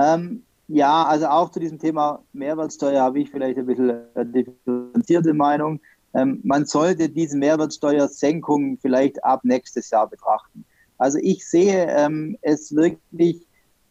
[0.00, 5.34] Ähm, ja, also auch zu diesem Thema Mehrwertsteuer habe ich vielleicht ein bisschen eine differenzierte
[5.34, 5.80] Meinung.
[6.14, 10.64] Ähm, man sollte diese Mehrwertsteuersenkung vielleicht ab nächstes Jahr betrachten.
[10.98, 13.46] Also ich sehe ähm, es wirklich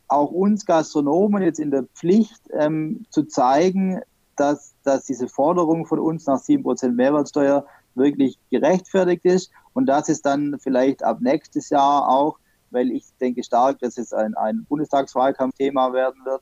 [0.07, 4.01] auch uns Gastronomen jetzt in der Pflicht ähm, zu zeigen,
[4.35, 10.21] dass, dass diese Forderung von uns nach 7% Mehrwertsteuer wirklich gerechtfertigt ist und dass es
[10.21, 12.39] dann vielleicht ab nächstes Jahr auch,
[12.71, 16.41] weil ich denke stark, dass es ein, ein Bundestagswahlkampfthema werden wird,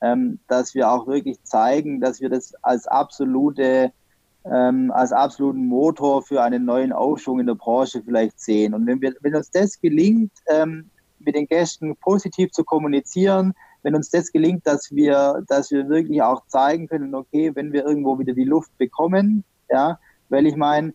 [0.00, 3.92] ähm, dass wir auch wirklich zeigen, dass wir das als absolute
[4.44, 8.74] ähm, als absoluten Motor für einen neuen Aufschwung in der Branche vielleicht sehen.
[8.74, 13.94] Und wenn, wir, wenn uns das gelingt, ähm, mit den Gästen positiv zu kommunizieren, wenn
[13.94, 18.18] uns das gelingt, dass wir, dass wir wirklich auch zeigen können, okay, wenn wir irgendwo
[18.18, 19.98] wieder die Luft bekommen, ja,
[20.28, 20.94] weil ich meine,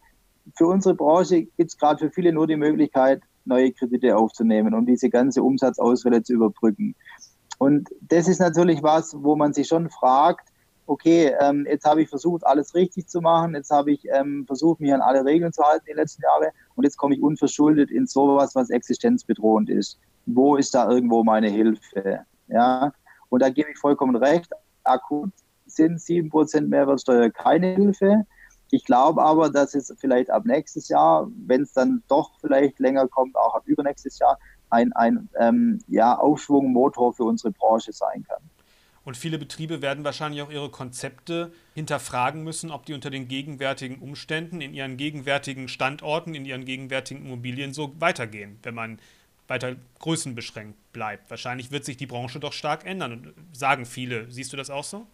[0.55, 4.85] für unsere Branche gibt es gerade für viele nur die Möglichkeit, neue Kredite aufzunehmen, um
[4.85, 6.95] diese ganze Umsatzausfälle zu überbrücken.
[7.57, 10.49] Und das ist natürlich was, wo man sich schon fragt,
[10.85, 14.81] okay, ähm, jetzt habe ich versucht, alles richtig zu machen, jetzt habe ich ähm, versucht,
[14.81, 18.05] mich an alle Regeln zu halten die letzten Jahre und jetzt komme ich unverschuldet in
[18.05, 19.99] sowas, was existenzbedrohend ist.
[20.25, 22.25] Wo ist da irgendwo meine Hilfe?
[22.47, 22.91] Ja,
[23.29, 24.51] und da gebe ich vollkommen recht.
[24.83, 25.31] Akut
[25.65, 28.25] sind 7% Mehrwertsteuer keine Hilfe.
[28.74, 33.07] Ich glaube aber, dass es vielleicht ab nächstes Jahr, wenn es dann doch vielleicht länger
[33.07, 34.39] kommt, auch ab übernächstes Jahr,
[34.71, 38.41] ein, ein ähm, ja, Aufschwungmotor für unsere Branche sein kann.
[39.05, 43.99] Und viele Betriebe werden wahrscheinlich auch ihre Konzepte hinterfragen müssen, ob die unter den gegenwärtigen
[43.99, 48.97] Umständen, in ihren gegenwärtigen Standorten, in ihren gegenwärtigen Immobilien so weitergehen, wenn man
[49.47, 51.30] weiter größenbeschränkt bleibt.
[51.30, 54.32] Wahrscheinlich wird sich die Branche doch stark ändern, sagen viele.
[54.32, 55.05] Siehst du das auch so?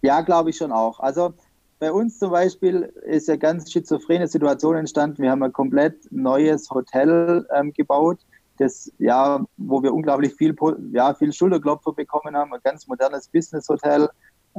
[0.00, 1.00] Ja, glaube ich schon auch.
[1.00, 1.34] Also
[1.78, 5.22] bei uns zum Beispiel ist eine ganz schizophrene Situation entstanden.
[5.22, 8.18] Wir haben ein komplett neues Hotel ähm, gebaut
[8.58, 10.54] das, ja, wo wir unglaublich viel,
[10.92, 14.08] ja, viel Schulterklopfer bekommen haben, ein ganz modernes Business-Hotel,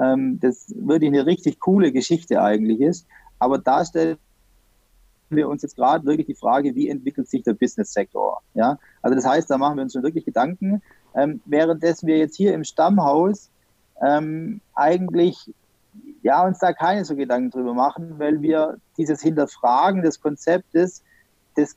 [0.02, 3.06] ähm, das wirklich eine richtig coole Geschichte eigentlich ist.
[3.40, 4.18] Aber da stellen
[5.30, 8.42] wir uns jetzt gerade wirklich die Frage, wie entwickelt sich der Business-Sektor?
[8.54, 10.82] Ja, also das heißt, da machen wir uns schon wirklich Gedanken.
[11.16, 13.50] Ähm, währenddessen wir jetzt hier im Stammhaus
[14.02, 15.54] ähm, eigentlich
[16.22, 21.04] ja, uns da keine so Gedanken drüber machen, weil wir dieses Hinterfragen des Konzeptes,
[21.56, 21.76] das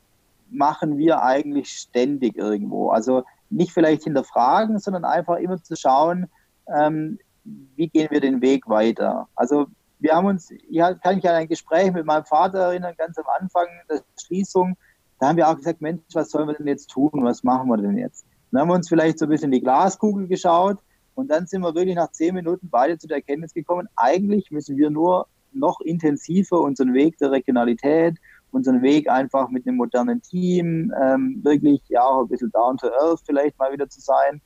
[0.51, 2.91] machen wir eigentlich ständig irgendwo.
[2.91, 6.29] Also nicht vielleicht hinterfragen, sondern einfach immer zu schauen,
[6.67, 9.29] ähm, wie gehen wir den Weg weiter.
[9.35, 9.67] Also
[9.99, 13.27] wir haben uns, ich kann mich an ein Gespräch mit meinem Vater erinnern, ganz am
[13.41, 14.77] Anfang der Schließung,
[15.23, 17.11] da haben wir auch gesagt, Mensch, was sollen wir denn jetzt tun?
[17.23, 18.27] Was machen wir denn jetzt?
[18.51, 20.79] Dann haben wir uns vielleicht so ein bisschen in die Glaskugel geschaut
[21.15, 24.77] und dann sind wir wirklich nach zehn Minuten beide zu der Erkenntnis gekommen, eigentlich müssen
[24.77, 28.17] wir nur noch intensiver unseren Weg der Regionalität,
[28.51, 32.89] unseren Weg einfach mit einem modernen Team, ähm, wirklich ja auch ein bisschen down to
[32.89, 34.41] earth vielleicht mal wieder zu sein,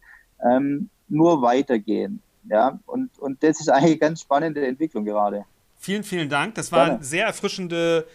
[0.44, 2.22] ähm, nur weitergehen.
[2.48, 5.44] Ja, und, und das ist eigentlich eine ganz spannende Entwicklung gerade.
[5.78, 6.54] Vielen, vielen Dank.
[6.54, 7.04] Das waren Gerne.
[7.04, 8.06] sehr erfrischende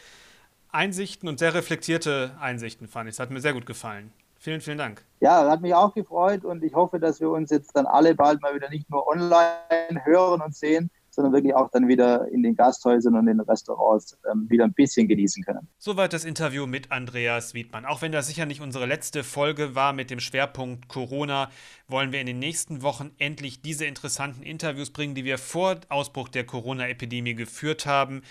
[0.72, 3.16] Einsichten und sehr reflektierte Einsichten, fand ich.
[3.16, 4.12] Das hat mir sehr gut gefallen.
[4.44, 5.06] Vielen, vielen Dank.
[5.20, 8.42] Ja, hat mich auch gefreut und ich hoffe, dass wir uns jetzt dann alle bald
[8.42, 12.56] mal wieder nicht nur online hören und sehen, sondern wirklich auch dann wieder in den
[12.56, 15.68] Gasthäusern und in den Restaurants ähm, wieder ein bisschen genießen können.
[15.78, 17.86] Soweit das Interview mit Andreas Wiedmann.
[17.86, 21.52] Auch wenn das sicher nicht unsere letzte Folge war mit dem Schwerpunkt Corona,
[21.88, 26.30] wollen wir in den nächsten Wochen endlich diese interessanten Interviews bringen, die wir vor Ausbruch
[26.30, 28.24] der Corona-Epidemie geführt haben.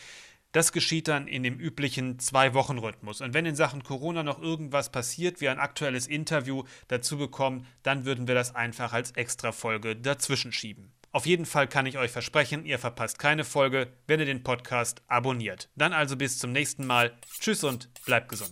[0.52, 3.20] Das geschieht dann in dem üblichen Zwei-Wochen-Rhythmus.
[3.20, 8.04] Und wenn in Sachen Corona noch irgendwas passiert, wir ein aktuelles Interview dazu bekommen, dann
[8.04, 10.92] würden wir das einfach als Extra-Folge dazwischen schieben.
[11.12, 15.02] Auf jeden Fall kann ich euch versprechen, ihr verpasst keine Folge, wenn ihr den Podcast
[15.08, 15.68] abonniert.
[15.74, 17.12] Dann also bis zum nächsten Mal.
[17.40, 18.50] Tschüss und bleibt gesund.